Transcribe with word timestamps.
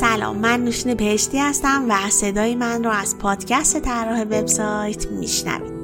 سلام 0.00 0.36
من 0.36 0.64
نوشین 0.64 0.94
بهشتی 0.94 1.38
هستم 1.38 1.84
و 1.88 2.10
صدای 2.10 2.54
من 2.54 2.84
رو 2.84 2.90
از 2.90 3.18
پادکست 3.18 3.80
طراح 3.80 4.22
وبسایت 4.22 5.06
میشنوید. 5.06 5.77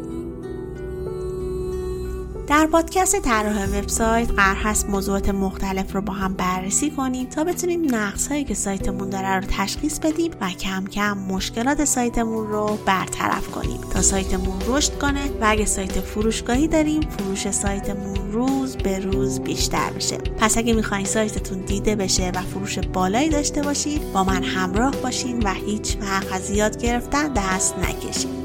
در 2.46 2.66
پادکست 2.66 3.20
طراح 3.20 3.64
وبسایت 3.64 4.30
قرار 4.30 4.56
هست 4.56 4.88
موضوعات 4.88 5.28
مختلف 5.28 5.94
رو 5.94 6.00
با 6.00 6.12
هم 6.12 6.34
بررسی 6.34 6.90
کنیم 6.90 7.26
تا 7.26 7.44
بتونیم 7.44 7.94
نقص 7.94 8.28
هایی 8.28 8.44
که 8.44 8.54
سایتمون 8.54 9.10
داره 9.10 9.34
رو 9.34 9.44
تشخیص 9.48 9.98
بدیم 9.98 10.30
و 10.40 10.50
کم 10.50 10.84
کم 10.84 11.18
مشکلات 11.18 11.84
سایتمون 11.84 12.46
رو 12.46 12.78
برطرف 12.86 13.50
کنیم. 13.50 13.80
تا 13.80 14.02
سایتمون 14.02 14.56
رشد 14.66 14.98
کنه 14.98 15.26
و 15.40 15.44
اگه 15.46 15.64
سایت 15.64 16.00
فروشگاهی 16.00 16.68
داریم 16.68 17.00
فروش 17.00 17.50
سایتمون 17.50 18.32
روز 18.32 18.76
به 18.76 18.98
روز 18.98 19.40
بیشتر 19.40 19.90
بشه 19.90 20.16
پس 20.16 20.58
اگه 20.58 20.72
می‌خواین 20.72 21.06
سایتتون 21.06 21.58
دیده 21.58 21.96
بشه 21.96 22.32
و 22.34 22.40
فروش 22.40 22.78
بالایی 22.78 23.28
داشته 23.28 23.62
باشید 23.62 24.12
با 24.12 24.24
من 24.24 24.42
همراه 24.42 24.96
باشین 24.96 25.42
و 25.42 25.54
هیچ 25.54 25.96
وقت 26.00 26.32
از 26.32 26.50
یاد 26.50 26.82
گرفتن 26.82 27.32
دست 27.32 27.74
نکشید 27.78 28.44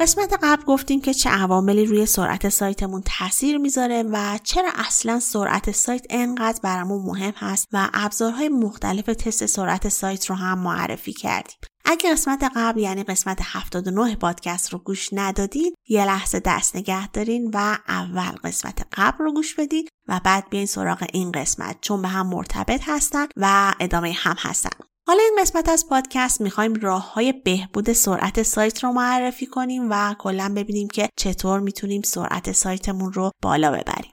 قسمت 0.00 0.38
قبل 0.42 0.62
گفتیم 0.64 1.00
که 1.00 1.14
چه 1.14 1.30
عواملی 1.30 1.86
روی 1.86 2.06
سرعت 2.06 2.48
سایتمون 2.48 3.02
تاثیر 3.04 3.58
می‌ذاره 3.58 4.02
و 4.02 4.38
چرا 4.44 4.70
اصلا 4.74 5.20
سرعت 5.20 5.70
سایت 5.70 6.06
انقدر 6.10 6.60
برامون 6.62 7.02
مهم 7.02 7.32
هست 7.36 7.68
و 7.72 7.88
ابزارهای 7.94 8.48
مختلف 8.48 9.04
تست 9.04 9.46
سرعت 9.46 9.88
سایت 9.88 10.26
رو 10.26 10.36
هم 10.36 10.58
معرفی 10.58 11.12
کردیم. 11.12 11.56
اگه 11.84 12.12
قسمت 12.12 12.50
قبل 12.56 12.80
یعنی 12.80 13.02
قسمت 13.02 13.38
79 13.42 14.16
پادکست 14.16 14.72
رو 14.72 14.78
گوش 14.78 15.08
ندادید 15.12 15.74
یه 15.88 16.04
لحظه 16.04 16.40
دست 16.44 16.76
نگه 16.76 17.08
دارین 17.08 17.50
و 17.54 17.78
اول 17.88 18.36
قسمت 18.44 18.86
قبل 18.92 19.24
رو 19.24 19.32
گوش 19.32 19.54
بدید 19.54 19.88
و 20.08 20.20
بعد 20.24 20.48
بیاین 20.50 20.66
سراغ 20.66 21.06
این 21.12 21.32
قسمت 21.32 21.76
چون 21.80 22.02
به 22.02 22.08
هم 22.08 22.26
مرتبط 22.26 22.80
هستن 22.84 23.26
و 23.36 23.74
ادامه 23.80 24.12
هم 24.12 24.36
هستن. 24.38 24.87
حالا 25.08 25.22
این 25.22 25.36
قسمت 25.38 25.68
از 25.68 25.88
پادکست 25.88 26.40
می‌خوایم 26.40 26.74
راه 26.74 27.12
های 27.12 27.32
بهبود 27.32 27.92
سرعت 27.92 28.42
سایت 28.42 28.84
رو 28.84 28.92
معرفی 28.92 29.46
کنیم 29.46 29.90
و 29.90 30.14
کلا 30.18 30.52
ببینیم 30.56 30.88
که 30.88 31.08
چطور 31.16 31.60
می‌تونیم 31.60 32.02
سرعت 32.02 32.52
سایتمون 32.52 33.12
رو 33.12 33.30
بالا 33.42 33.70
ببریم. 33.70 34.12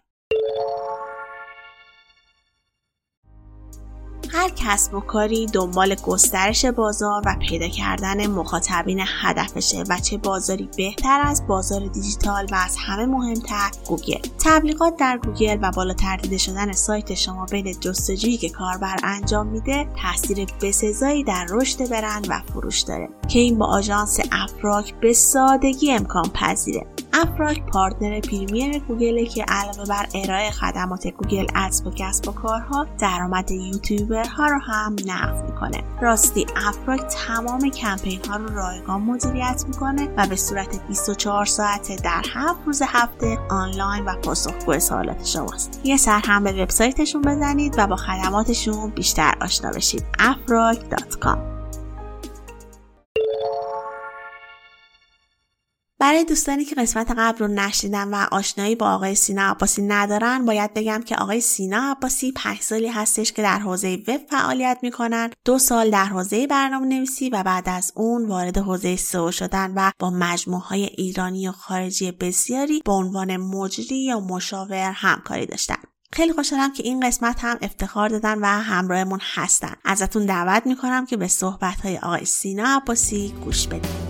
هر 4.30 4.50
کسب 4.50 4.94
و 4.94 5.00
کاری 5.00 5.46
دنبال 5.46 5.96
گسترش 5.96 6.66
بازار 6.66 7.22
و 7.26 7.36
پیدا 7.50 7.68
کردن 7.68 8.28
مخاطبین 8.28 9.02
هدفشه 9.22 9.84
و 9.90 9.98
چه 10.00 10.18
بازاری 10.18 10.70
بهتر 10.78 11.22
از 11.24 11.48
بازار 11.48 11.88
دیجیتال 11.88 12.48
و 12.52 12.56
از 12.56 12.78
همه 12.80 13.06
مهمتر 13.06 13.72
گوگل. 13.88 14.22
تبلیغات 14.46 14.98
در 14.98 15.18
گوگل 15.18 15.58
و 15.62 15.72
بالاتر 15.72 16.18
دیده 16.18 16.38
شدن 16.38 16.72
سایت 16.72 17.14
شما 17.14 17.46
بین 17.46 17.80
جستجویی 17.80 18.38
که 18.38 18.50
کاربر 18.50 18.96
انجام 19.04 19.48
میده 19.48 19.88
تاثیر 20.02 20.48
بسزایی 20.62 21.24
در 21.24 21.46
رشد 21.50 21.90
برند 21.90 22.28
و 22.30 22.42
فروش 22.54 22.82
داره 22.82 23.10
که 23.28 23.40
این 23.40 23.58
با 23.58 23.66
آژانس 23.66 24.20
افراک 24.32 24.94
به 24.94 25.14
سادگی 25.14 25.92
امکان 25.92 26.30
پذیره. 26.34 26.95
افراک 27.18 27.66
partner 27.66 28.20
premier 28.20 28.80
گوگل 28.80 29.26
که 29.26 29.46
علاوه 29.48 29.86
بر 29.86 30.06
ارائه 30.16 30.52
خدمات 30.52 31.08
Google 31.08 31.46
Ads 31.56 31.88
و 31.88 31.92
کسب 31.96 32.28
و 32.28 32.32
کارها 32.32 32.88
درآمد 33.00 33.52
یوتیوبرها 33.52 34.48
رو 34.48 34.60
هم 34.60 34.96
نقد 35.06 35.46
می‌کنه. 35.46 35.84
راستی 36.02 36.46
افراک 36.56 37.02
تمام 37.02 37.70
کمپین 37.70 38.20
ها 38.30 38.36
رو 38.36 38.56
رایگان 38.56 39.02
مدیریت 39.02 39.64
می‌کنه 39.68 40.10
و 40.18 40.28
به 40.28 40.36
صورت 40.36 40.88
24 40.88 41.46
ساعته 41.46 41.96
در 41.96 42.22
هفت 42.34 42.60
روز 42.66 42.82
هفته 42.86 43.38
آنلاین 43.50 44.06
و 44.06 44.16
پاسخگو 44.16 44.80
سوالات 44.80 45.26
شماست. 45.26 45.82
یه 45.84 45.98
سر 45.98 46.22
هم 46.26 46.44
به 46.44 46.64
وبسایتشون 46.64 47.22
بزنید 47.22 47.76
و 47.78 47.88
با 47.88 47.96
خدماتشون 47.96 48.90
بیشتر 48.90 49.34
آشنا 49.42 49.72
بشید. 49.72 50.04
afrock.com 50.20 51.55
برای 56.06 56.24
دوستانی 56.24 56.66
که 56.66 56.76
قسمت 56.76 57.12
قبل 57.18 57.38
رو 57.38 57.48
نشنیدن 57.48 58.14
و 58.14 58.28
آشنایی 58.32 58.76
با 58.76 58.94
آقای 58.94 59.16
سینا 59.16 59.52
عباسی 59.52 59.82
ندارن 59.82 60.46
باید 60.46 60.74
بگم 60.74 61.02
که 61.06 61.16
آقای 61.16 61.42
سینا 61.42 61.92
عباسی 61.92 62.32
پنج 62.32 62.62
سالی 62.62 62.88
هستش 62.88 63.32
که 63.32 63.42
در 63.42 63.60
حوزه 63.60 64.04
وب 64.08 64.22
فعالیت 64.30 64.80
می‌کنن 64.82 65.30
دو 65.46 65.60
سال 65.60 65.90
در 65.90 66.06
حوزه 66.06 66.48
برنامه 66.48 66.88
نویسی 66.88 67.30
و 67.30 67.44
بعد 67.44 67.70
از 67.70 67.92
اون 67.96 68.28
وارد 68.28 68.58
حوزه 68.58 68.96
سئو 68.96 69.32
شدن 69.32 69.74
و 69.76 69.92
با 70.00 70.10
مجموعه 70.10 70.64
های 70.64 70.84
ایرانی 70.84 71.48
و 71.48 71.52
خارجی 71.52 72.12
بسیاری 72.12 72.82
به 72.86 72.92
عنوان 72.92 73.38
مجری 73.38 74.04
یا 74.04 74.20
مشاور 74.20 74.92
همکاری 74.96 75.46
داشتن. 75.46 75.80
خیلی 76.14 76.34
خوشحالم 76.34 76.74
که 76.74 76.84
این 76.84 77.00
قسمت 77.00 77.36
هم 77.40 77.58
افتخار 77.62 78.10
دادن 78.10 78.40
و 78.40 78.46
همراهمون 78.46 79.20
هستن. 79.36 79.74
ازتون 79.86 80.26
دعوت 80.26 80.66
می‌کنم 80.66 81.06
که 81.06 81.18
به 81.18 81.28
صحبت 81.28 81.82
های 81.82 81.98
آقای 81.98 82.26
سینا 82.26 82.78
عباسی 82.78 83.34
گوش 83.44 83.68
بدید 83.68 84.05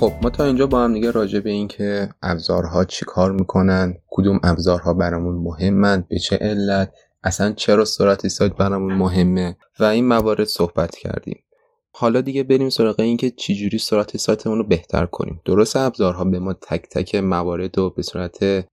خب 0.00 0.12
ما 0.22 0.30
تا 0.30 0.44
اینجا 0.44 0.66
با 0.66 0.84
هم 0.84 0.94
دیگه 0.94 1.10
راجع 1.10 1.40
به 1.40 1.50
این 1.50 1.68
که 1.68 2.08
ابزارها 2.22 2.84
چی 2.84 3.04
کار 3.04 3.32
می‌کنن 3.32 3.94
کدوم 4.10 4.40
ابزارها 4.42 4.94
برامون 4.94 5.34
مهمند 5.34 6.08
به 6.08 6.18
چه 6.18 6.36
علت 6.36 6.92
اصلا 7.22 7.52
چرا 7.52 7.84
سرعت 7.84 8.28
سایت 8.28 8.52
برامون 8.52 8.94
مهمه 8.94 9.56
و 9.80 9.84
این 9.84 10.08
موارد 10.08 10.44
صحبت 10.44 10.96
کردیم. 10.96 11.44
حالا 11.92 12.20
دیگه 12.20 12.42
بریم 12.42 12.70
سراغ 12.70 13.00
این 13.00 13.16
که 13.16 13.30
چجوری 13.30 13.78
سرعت 13.78 14.16
سایتمون 14.16 14.58
رو 14.58 14.64
بهتر 14.64 15.06
کنیم. 15.06 15.40
درست 15.44 15.76
ابزارها 15.76 16.24
به 16.24 16.38
ما 16.38 16.52
تک 16.52 16.88
تک 16.90 17.14
موارد 17.14 17.78
رو 17.78 17.90
به 17.90 18.02
صورت 18.02 18.66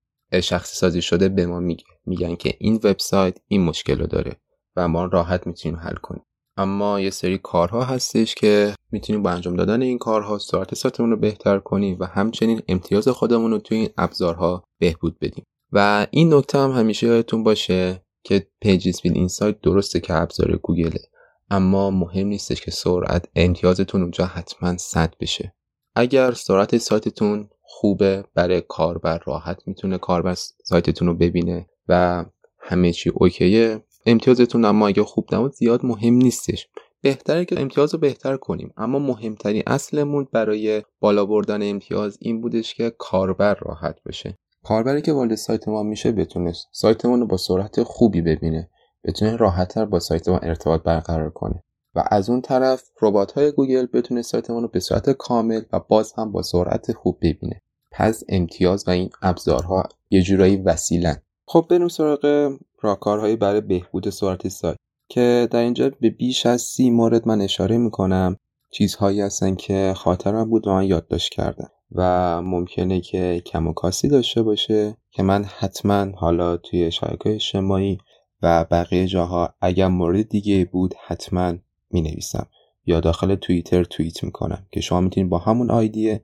شخصی 0.44 0.76
سازی 0.76 1.02
شده 1.02 1.30
به 1.30 1.46
ما 1.46 1.60
میگن 2.06 2.36
که 2.36 2.54
این 2.60 2.76
وبسایت 2.76 3.38
این 3.48 3.62
مشکل 3.62 4.00
رو 4.00 4.08
داره 4.08 4.36
و 4.76 4.88
ما 4.88 5.06
راحت 5.06 5.48
می‌تونیم 5.48 5.78
حل 5.78 5.96
کنیم. 5.96 6.24
اما 6.58 7.00
یه 7.00 7.10
سری 7.10 7.38
کارها 7.38 7.84
هستش 7.84 8.36
که 8.36 8.76
می‌تونیم 8.92 9.24
با 9.24 9.30
انجام 9.30 9.56
دادن 9.56 9.82
این 9.82 9.98
کارها 9.98 10.38
سرعت 10.38 10.76
سایتمون 10.76 11.12
رو 11.12 11.18
بهتر 11.18 11.60
کنیم 11.60 11.98
و 12.00 12.06
همچنین 12.06 12.62
امتیاز 12.68 13.08
خودمون 13.08 13.52
رو 13.52 13.58
توی 13.58 13.78
این 13.78 13.90
ابزارها 13.98 14.64
بهبود 14.80 15.20
بدیم. 15.20 15.44
و 15.72 16.08
این 16.12 16.34
نکته 16.34 16.58
هم 16.58 16.72
همیشه 16.72 17.08
یادتون 17.08 17.44
باشه 17.44 18.02
که 18.24 18.48
پیجز 18.62 19.02
بیل 19.02 19.14
اینسایت 19.14 19.62
درسته 19.62 20.00
که 20.00 20.14
ابزار 20.14 20.56
گوگله 20.58 21.02
اما 21.50 21.92
مهم 21.92 22.28
نیستش 22.28 22.62
که 22.62 22.72
سرعت 22.72 23.26
امتیازتون 23.36 24.02
اونجا 24.02 24.26
حتما 24.26 24.78
100 24.78 25.14
بشه. 25.20 25.54
اگر 25.96 26.32
سرعت 26.32 26.78
سایتتون 26.78 27.50
خوبه 27.62 28.26
برای 28.34 28.62
کاربر 28.62 29.22
راحت 29.26 29.62
می‌تونه 29.66 29.98
کاربر 29.98 30.34
سایتتون 30.64 31.08
رو 31.08 31.14
ببینه 31.14 31.68
و 31.88 32.26
همه 32.60 32.94
چی 32.94 33.10
اوکیه 33.10 33.84
امتیازتون 34.10 34.66
اما 34.66 34.88
اگه 34.88 35.04
خوب 35.04 35.36
نبود 35.36 35.54
زیاد 35.54 35.86
مهم 35.86 36.14
نیستش. 36.14 36.68
بهتره 37.02 37.46
که 37.46 37.62
امتیاز 37.62 37.94
رو 37.94 38.00
بهتر 38.00 38.38
کنیم. 38.38 38.74
اما 38.78 39.00
مهمترین 39.00 39.64
اصلمون 39.68 40.28
برای 40.32 40.84
بالا 41.00 41.26
بردن 41.26 41.70
امتیاز 41.70 42.18
این 42.22 42.42
بودش 42.42 42.74
که 42.74 42.94
کاربر 42.98 43.54
راحت 43.54 43.96
بشه. 44.06 44.38
کاربری 44.64 45.02
که 45.02 45.14
وارد 45.14 45.36
سایت 45.36 45.68
ما 45.68 45.84
میشه 45.84 46.12
بتونه 46.12 46.54
سایتمون 46.72 47.20
رو 47.20 47.28
با 47.28 47.38
سرعت 47.38 47.84
خوبی 47.84 48.22
ببینه. 48.22 48.70
بتونه 49.04 49.36
راحتتر 49.36 49.86
با 49.86 50.00
سایت 50.00 50.30
ما 50.30 50.38
ارتباط 50.38 50.84
برقرار 50.84 51.30
کنه. 51.30 51.64
و 51.96 52.04
از 52.12 52.30
اون 52.30 52.42
طرف 52.42 52.84
ربات 53.02 53.32
های 53.32 53.52
گوگل 53.52 53.86
بتونه 53.94 54.22
سایتمون 54.22 54.62
رو 54.62 54.68
به 54.68 54.80
صورت 54.80 55.10
کامل 55.10 55.62
و 55.74 55.80
باز 55.80 56.14
هم 56.18 56.32
با 56.32 56.42
سرعت 56.42 56.92
خوب 56.92 57.18
ببینه. 57.22 57.62
پس 57.92 58.24
امتیاز 58.30 58.88
و 58.88 58.92
این 58.92 59.10
ابزارها 59.22 59.84
یه 60.10 60.22
جورایی 60.22 60.58
وسیلن. 60.58 61.22
خب 61.50 61.66
بریم 61.70 61.88
سراغ 61.88 62.54
راهکارهایی 62.82 63.36
برای 63.36 63.62
بهبود 63.62 64.10
سرعت 64.10 64.48
سایت 64.48 64.78
که 65.10 65.48
در 65.52 65.60
اینجا 65.60 65.92
به 66.00 66.10
بیش 66.10 66.46
از 66.46 66.62
سی 66.62 66.90
مورد 66.90 67.28
من 67.28 67.42
اشاره 67.42 67.78
می‌کنم. 67.78 68.38
چیزهایی 68.72 69.22
هستن 69.22 69.56
که 69.56 69.94
خاطرم 69.96 70.50
بود 70.50 70.68
و 70.68 70.72
من 70.72 70.84
یادداشت 70.84 71.34
کردم 71.34 71.70
و 71.92 72.42
ممکنه 72.42 73.02
که 73.02 73.42
کم 73.46 73.68
و 73.68 73.74
کاسی 73.74 74.08
داشته 74.08 74.44
باشه 74.44 74.98
که 75.12 75.24
من 75.24 75.44
حتما 75.44 76.08
حالا 76.16 76.58
توی 76.58 76.92
شبکه 76.92 77.36
اجتماعی 77.36 77.98
و 78.42 78.66
بقیه 78.72 79.08
جاها 79.08 79.54
اگر 79.62 79.88
مورد 79.88 80.30
دیگه 80.30 80.66
بود 80.66 80.94
حتما 81.06 81.54
می 81.92 82.02
نویسم 82.02 82.48
یا 82.86 83.00
داخل 83.00 83.36
توییتر 83.36 83.84
توییت 83.84 84.24
می‌کنم 84.24 84.66
که 84.72 84.82
شما 84.82 85.02
می‌تونید 85.02 85.30
با 85.30 85.38
همون 85.38 85.72
آیدی 85.72 86.16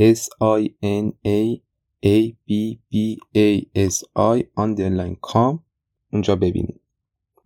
S 0.00 0.22
I 0.42 0.68
N 0.82 1.12
A 1.26 1.67
A 2.04 2.32
B 2.48 2.78
B 2.92 3.16
A 3.36 3.62
S 3.88 4.02
I 4.16 4.42
underline 4.58 5.32
com. 5.32 5.58
اونجا 6.12 6.36
ببینید. 6.36 6.80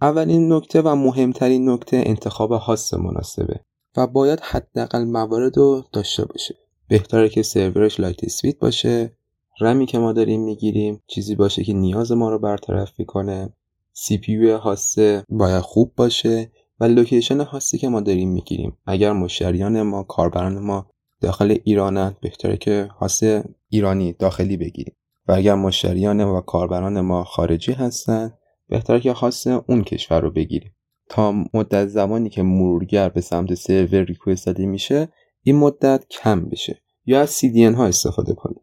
اولین 0.02 0.52
نکته 0.52 0.80
و 0.80 0.94
مهمترین 0.94 1.70
نکته 1.70 2.02
انتخاب 2.06 2.52
هاست 2.52 2.94
مناسبه 2.94 3.60
و 3.96 4.06
باید 4.06 4.40
حداقل 4.40 5.04
موارد 5.04 5.56
رو 5.56 5.84
داشته 5.92 6.24
باشه. 6.24 6.54
بهتره 6.88 7.28
که 7.28 7.42
سرورش 7.42 8.00
لایت 8.00 8.24
اسپید 8.24 8.58
باشه. 8.58 9.16
رمی 9.60 9.86
که 9.86 9.98
ما 9.98 10.12
داریم 10.12 10.40
می‌گیریم 10.44 11.02
چیزی 11.06 11.34
باشه 11.34 11.64
که 11.64 11.72
نیاز 11.72 12.12
ما 12.12 12.30
رو 12.30 12.38
برطرف 12.38 12.92
می‌کنه. 12.98 13.52
CPU 13.92 14.18
host 14.18 14.50
ه 14.50 15.24
باید 15.28 15.60
خوب 15.60 15.92
باشه 15.96 16.52
و 16.80 16.84
location 16.84 17.40
host 17.40 17.71
ی 17.71 17.78
که 17.78 17.88
ما 17.88 18.00
داریم 18.00 18.28
می‌گیریم. 18.28 18.78
اگر 18.86 19.12
مشتریان 19.12 19.82
ما 19.82 20.02
کاربران 20.02 20.58
ما 20.58 20.91
داخل 21.22 21.58
ایرانن 21.64 22.16
بهتره 22.20 22.56
که 22.56 22.88
host 23.00 23.22
ایرانی 23.68 24.12
داخلی 24.12 24.56
بگیریم. 24.56 24.96
و 25.28 25.32
اگر 25.32 25.54
مشتریان 25.54 26.20
و 26.20 26.40
کاربران 26.40 27.00
ما 27.00 27.24
خارجی 27.24 27.72
هستن 27.72 28.32
بهتره 28.68 29.00
که 29.00 29.12
host 29.12 29.46
اون 29.46 29.84
کشور 29.84 30.20
رو 30.20 30.30
بگیریم. 30.30 30.74
تا 31.08 31.32
مدت 31.54 31.86
زمانی 31.86 32.30
که 32.30 32.42
مرورگر 32.42 33.08
به 33.08 33.20
سمت 33.20 33.54
سرور 33.54 34.02
request 34.02 34.46
داده 34.46 34.66
میشه 34.66 35.08
این 35.42 35.56
مدت 35.56 36.04
کم 36.10 36.48
بشه. 36.48 36.82
یا 37.06 37.20
از 37.20 37.38
CDN 37.38 37.74
ها 37.74 37.86
استفاده 37.86 38.34
کنیم. 38.34 38.60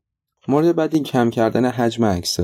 مورد 0.48 0.76
بعدی 0.76 1.00
کم 1.00 1.30
کردن 1.30 1.66
حجم 1.66 2.06
عکس 2.06 2.40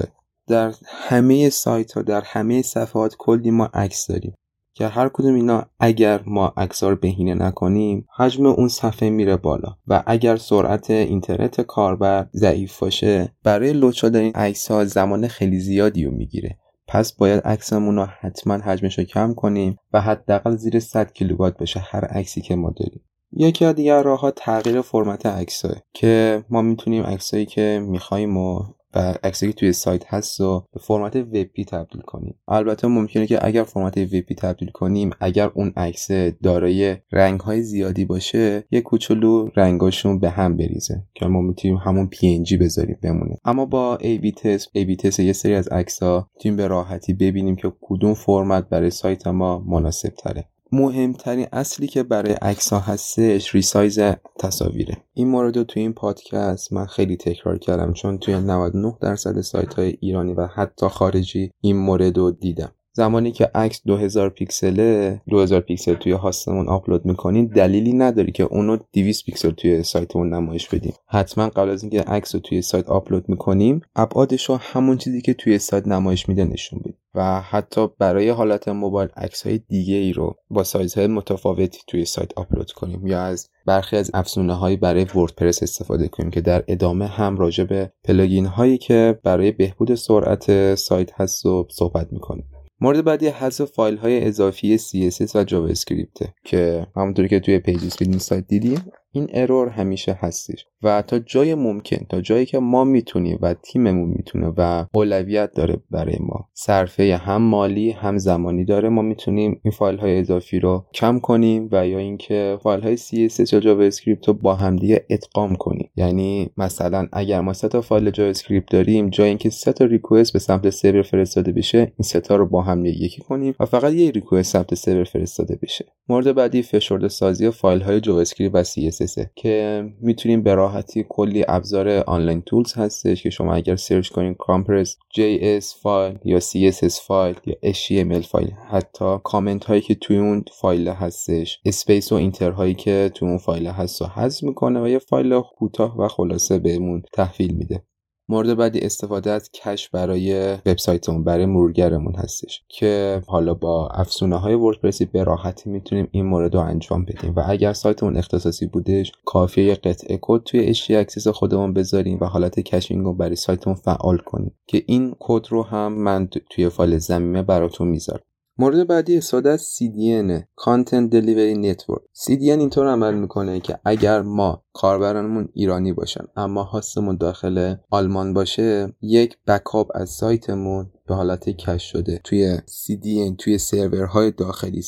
در 0.47 0.73
همه 0.85 1.49
سایت 1.49 1.91
ها 1.91 2.01
در 2.01 2.21
همه 2.21 2.61
صفحات 2.61 3.15
کلی 3.17 3.51
ما 3.51 3.69
عکس 3.73 4.07
داریم. 4.07 4.35
که 4.77 4.87
هر 4.87 5.09
کدوم 5.09 5.35
اینا 5.35 5.65
اگر 5.79 6.21
ما 6.25 6.53
رو 6.81 6.95
بهینه 6.95 7.33
نکنیم 7.33 8.07
حجم 8.17 8.45
اون 8.45 8.67
صفحه 8.67 9.09
میره 9.09 9.37
بالا. 9.37 9.75
و 9.87 10.03
اگر 10.05 10.35
سرعت 10.35 10.89
اینترنت 10.89 11.61
کاربر 11.61 12.27
ضعیف 12.33 12.79
باشه 12.79 13.31
برای 13.43 13.73
لود 13.73 13.93
شدن 13.93 14.19
این 14.19 14.33
عکس 14.33 14.71
ها 14.71 14.85
زمان 14.85 15.27
خیلی 15.27 15.59
زیادی 15.59 16.05
رو 16.05 16.11
می‌گیره. 16.11 16.57
پس 16.87 17.13
باید 17.13 17.41
عکسمون 17.41 17.95
رو 17.95 18.05
حتما 18.19 18.53
حجمش 18.53 18.99
رو 18.99 19.05
کم 19.05 19.33
کنیم 19.33 19.77
و 19.93 20.01
حداقل 20.01 20.55
زیر 20.55 20.79
100 20.79 21.13
کیلوبایت 21.13 21.57
باشه 21.57 21.79
هر 21.79 22.05
عکسی 22.05 22.41
که 22.41 22.55
ما 22.55 22.73
داریم. 22.77 23.01
یکی 23.31 23.65
از 23.65 23.75
دیگر 23.75 24.03
راه 24.03 24.19
ها 24.19 24.31
تغییر 24.31 24.81
فرمت 24.81 25.25
عکس 25.25 25.63
که 25.93 26.43
ما 26.49 26.61
می‌تونیم 26.61 27.03
عکسایی 27.03 27.45
که 27.45 27.85
می‌خوایم 27.87 28.37
و 28.37 28.63
و 28.95 29.13
عکسی 29.23 29.47
که 29.47 29.53
توی 29.53 29.73
سایت 29.73 30.13
هست 30.13 30.39
رو 30.41 30.65
به 30.73 30.79
فرمت 30.79 31.15
وبی 31.15 31.65
تبدیل 31.65 32.01
کنیم. 32.01 32.35
البته 32.47 32.87
ممکنه 32.87 33.27
که 33.27 33.45
اگر 33.45 33.63
فرمت 33.63 33.97
وبی 33.97 34.35
تبدیل 34.37 34.69
کنیم 34.69 35.11
اگر 35.19 35.51
اون 35.53 35.73
عکس 35.77 36.11
دارای 36.43 36.97
رنگ 37.11 37.39
های 37.39 37.61
زیادی 37.61 38.05
باشه 38.05 38.63
یه 38.71 38.81
کوچولو 38.81 39.49
رنگاشون 39.55 40.19
به 40.19 40.29
هم 40.29 40.57
بریزه 40.57 41.03
که 41.13 41.25
ما 41.25 41.41
می‌تونیم 41.41 41.77
همون 41.77 42.09
PNG 42.15 42.57
بذاریم 42.61 42.97
بمونه. 43.03 43.37
اما 43.45 43.65
با 43.65 43.97
A/B 44.01 44.33
تست 44.33 44.67
A/B 44.77 44.95
تست 44.95 45.19
یه 45.19 45.33
سری 45.33 45.55
از 45.55 45.67
عکس 45.67 46.03
ها 46.03 46.29
می‌تونیم 46.35 46.57
به 46.57 46.67
راحتی 46.67 47.13
ببینیم 47.13 47.55
که 47.55 47.73
کدوم 47.81 48.13
فرمت 48.13 48.69
برای 48.69 48.89
سایت 48.89 49.27
ما 49.27 49.59
مناسب 49.59 50.09
تره 50.09 50.45
مهمترین 50.75 51.47
اصلی 51.53 51.87
که 51.87 52.03
برای 52.03 52.33
عکس 52.33 52.73
ها 52.73 52.79
هستش 52.79 53.55
resize 53.55 53.99
تصاویره. 54.39 54.97
این 55.13 55.27
مورد 55.27 55.57
رو 55.57 55.63
توی 55.63 55.81
این 55.81 55.93
پادکست 55.93 56.73
من 56.73 56.85
خیلی 56.85 57.17
تکرار 57.17 57.57
کردم 57.57 57.93
چون 57.93 58.17
توی 58.17 58.33
99 58.33 58.97
درصد 59.01 59.41
سایت 59.41 59.73
های 59.73 59.97
ایرانی 59.99 60.33
و 60.33 60.47
حتی 60.47 60.87
خارجی 60.87 61.51
این 61.61 61.77
مورد 61.77 62.17
رو 62.17 62.31
دیدم. 62.31 62.71
زمانی 62.91 63.31
که 63.31 63.51
عکس 63.55 63.81
2000 63.85 64.29
پیکسله 64.29 65.21
2000 65.29 65.61
پیکسل 65.61 65.93
توی 65.93 66.11
host 66.11 66.43
مون 66.43 66.67
آپلود 66.67 67.05
می‌کنین 67.05 67.45
دلیلی 67.45 67.93
نداری 67.93 68.31
که 68.31 68.43
اونو 68.43 68.77
200 68.93 69.25
پیکسل 69.25 69.51
توی 69.51 69.83
سایتمون 69.83 70.33
نمایش 70.33 70.69
بدیم 70.69 70.93
حتما 71.07 71.49
قبل 71.49 71.69
از 71.69 71.83
اینکه 71.83 72.01
عکس 72.01 72.35
رو 72.35 72.41
توی 72.41 72.61
سایت 72.61 72.89
آپلود 72.89 73.29
می‌کنیم 73.29 73.81
ابعادش 73.95 74.49
رو 74.49 74.55
همون 74.55 74.97
چیزی 74.97 75.21
که 75.21 75.33
توی 75.33 75.59
سایت 75.59 75.87
نمایش 75.87 76.29
میده 76.29 76.45
نشون 76.45 76.79
بدیم 76.79 76.97
و 77.15 77.41
حتی 77.41 77.87
برای 77.99 78.29
حالت 78.29 78.67
موبایل 78.67 79.09
عکس 79.17 79.47
های 79.47 79.57
دیگه 79.57 79.95
ای 79.95 80.13
رو 80.13 80.35
با 80.49 80.63
سایزهای 80.63 81.07
متفاوتی 81.07 81.79
توی 81.87 82.05
سایت 82.05 82.31
آپلود 82.35 82.71
کنیم 82.71 83.07
یا 83.07 83.21
از 83.21 83.49
برخی 83.65 83.97
از 83.97 84.11
افزونه 84.13 84.53
هایی 84.53 84.77
برای 84.77 85.05
وردپرس 85.15 85.63
استفاده 85.63 86.07
کنیم 86.07 86.31
که 86.31 86.41
در 86.41 86.63
ادامه 86.67 87.07
هم 87.07 87.37
راجع 87.37 87.63
به 87.63 87.91
plugin 88.03 88.45
هایی 88.45 88.77
که 88.77 89.19
برای 89.23 89.51
بهبود 89.51 89.95
سرعت 89.95 90.75
سایت 90.75 91.21
هست 91.21 91.45
و 91.45 91.67
صحبت 91.71 92.13
می‌کنیم. 92.13 92.45
مورد 92.81 93.03
بعدی 93.03 93.27
حذف 93.27 93.65
فایل 93.65 93.97
های 93.97 94.27
اضافی 94.27 94.77
CSS 94.77 95.35
و 95.35 95.43
JavaScript 95.43 96.33
که 96.43 96.87
همونطوری 96.95 97.27
که 97.27 97.39
توی 97.39 97.59
PageSpeed 97.59 97.95
Insights 98.01 98.47
دیدیم 98.47 98.91
این 99.15 99.29
error 99.33 99.69
همیشه 99.69 100.13
هستش 100.13 100.65
و 100.83 101.01
تا 101.01 101.19
جای 101.19 101.55
ممکن 101.55 102.05
تا 102.09 102.21
جایی 102.21 102.45
که 102.45 102.59
ما 102.59 102.83
می‌تونیم 102.83 103.39
و 103.41 103.53
تیممون 103.53 104.09
می‌تونه 104.09 104.53
و 104.57 104.85
اولویت 104.93 105.51
داره 105.55 105.77
برای 105.91 106.17
ما. 106.19 106.49
صرفه 106.53 107.17
هم 107.17 107.41
مالی 107.41 107.91
هم 107.91 108.17
زمانی 108.17 108.65
داره. 108.65 108.89
ما 108.89 109.01
می‌تونیم 109.01 109.61
این 109.63 109.71
فایل 109.71 109.97
های 109.97 110.19
اضافی 110.19 110.59
رو 110.59 110.85
کم 110.93 111.19
کنیم 111.19 111.69
و 111.71 111.87
یا 111.87 111.97
اینکه 111.97 112.57
فایل 112.63 112.81
های 112.81 112.97
CSS 112.97 113.53
یا 113.53 113.59
JavaScript 113.59 114.27
رو 114.27 114.33
با 114.33 114.55
همدیگه 114.55 115.05
ادغام 115.09 115.55
کنیم. 115.55 115.89
یعنی 115.95 116.49
مثلا 116.57 117.07
اگر 117.13 117.41
ما 117.41 117.53
سه 117.53 117.67
تا 117.67 117.81
فایل 117.81 118.09
JavaScript 118.09 118.71
داریم 118.71 119.09
جای 119.09 119.27
اینکه 119.27 119.49
سه 119.49 119.73
تا 119.73 119.85
request 119.85 120.33
به 120.33 120.39
سمت 120.39 120.69
سرور 120.69 121.01
فرستاده 121.01 121.51
بشه 121.51 121.77
این 121.79 122.03
سه 122.03 122.19
تا 122.19 122.35
رو 122.35 122.45
با 122.45 122.61
هم 122.61 122.85
یکی 122.85 123.21
کنیم 123.21 123.55
و 123.59 123.65
فقط 123.65 123.93
یه 123.93 124.11
request 124.11 124.53
سمت 124.53 124.75
سرور 124.75 125.03
فرستاده 125.03 125.59
بشه. 125.61 125.85
مورد 126.09 126.35
بعدی 126.35 126.61
فشرده 126.61 127.07
سازی 127.07 127.51
فایل 127.51 127.81
های 127.81 127.99
Java 127.99 128.23
و 128.53 128.63
CSS 128.63 129.27
که 129.35 129.83
می‌تونیم 130.01 130.43
به 130.43 130.55
راحتی 130.55 131.05
کلی 131.09 131.45
ابزار 131.47 131.89
online 131.89 132.41
tools 132.41 132.73
هستش 132.73 133.23
که 133.23 133.29
شما 133.29 133.53
اگر 133.53 133.75
search 133.75 134.09
کنید 134.09 134.37
compress 134.37 134.97
JS 135.13 135.81
file 135.81 136.17
یا 136.23 136.39
CSS 136.39 137.01
file 137.07 137.35
یا 137.45 137.73
HTML 137.73 138.25
file 138.25 138.51
حتی 138.71 139.17
کامنت 139.23 139.65
هایی 139.65 139.81
که 139.81 139.95
توی 139.95 140.17
اون 140.17 140.45
فایل 140.61 140.87
هستش 140.87 141.59
space 141.65 142.11
و 142.11 142.15
enter 142.15 142.51
هایی 142.51 142.73
که 142.73 143.11
توی 143.13 143.27
اون 143.27 143.37
فایل 143.37 143.67
هست 143.67 144.01
و 144.01 144.05
حذف 144.05 144.43
می‌کنه 144.43 144.81
و 144.81 144.87
یه 144.87 144.99
فایل 144.99 145.41
کوتاه 145.41 145.99
و 146.01 146.07
خلاصه 146.07 146.59
بهمون 146.59 147.03
تحویل 147.13 147.53
میده. 147.53 147.83
مورد 148.29 148.57
بعدی 148.57 148.79
استفاده 148.79 149.31
از 149.31 149.51
cache 149.51 149.89
برای 149.89 150.53
وبسایتمون 150.53 151.23
برای 151.23 151.45
مرورگرمون 151.45 152.15
هستش 152.15 152.63
که 152.69 153.21
حالا 153.27 153.53
با 153.53 153.87
افزونه 153.87 154.37
های 154.37 154.53
وردپرسی 154.53 155.05
به 155.05 155.23
راحتی 155.23 155.69
می‌تونیم 155.69 156.07
این 156.11 156.25
مورد 156.25 156.55
رو 156.55 156.61
انجام 156.61 157.05
بدیم. 157.05 157.33
و 157.35 157.43
اگر 157.47 157.73
سایتمون 157.73 158.17
اختصاصی 158.17 158.65
بودش 158.65 159.11
کافیه 159.25 159.75
قطعه 159.75 160.19
کد 160.21 160.43
توی 160.43 160.59
htaccess 160.59 161.27
خودمون 161.27 161.73
بذاریم 161.73 162.17
و 162.21 162.25
حالت 162.25 162.59
caching 162.59 163.03
رو 163.03 163.13
برای 163.13 163.35
سایتمون 163.35 163.75
فعال 163.75 164.17
کنیم 164.17 164.51
که 164.67 164.83
این 164.87 165.15
کد 165.19 165.45
رو 165.49 165.63
هم 165.63 165.93
من 165.93 166.27
توی 166.49 166.69
فایل 166.69 166.97
ضمیمه 166.97 167.41
براتون 167.41 167.87
می‌ذارم. 167.87 168.23
مورد 168.57 168.87
بعدی 168.87 169.17
از 169.17 169.77
CDN 169.77 170.43
Content 170.61 171.11
Delivery 171.11 171.55
Network. 171.65 172.03
CDN 172.23 172.59
اینطور 172.59 172.87
عمل 172.87 173.13
می‌کنه 173.13 173.59
که 173.59 173.79
اگر 173.85 174.21
ما 174.21 174.63
کاربرانمون 174.73 175.49
ایرانی 175.53 175.93
باشن 175.93 176.25
اما 176.35 176.63
هاستمون 176.63 177.17
داخل 177.17 177.75
آلمان 177.89 178.33
باشه 178.33 178.93
یک 179.01 179.37
بکاپ 179.47 179.91
از 179.95 180.09
سایتمون 180.09 180.91
به 181.07 181.15
حالت 181.15 181.49
کش 181.49 181.83
شده 181.91 182.21
توی 182.23 182.57
CDN 182.57 183.35
توی 183.37 183.57
سرورهای 183.57 184.31
داخلی 184.31 184.81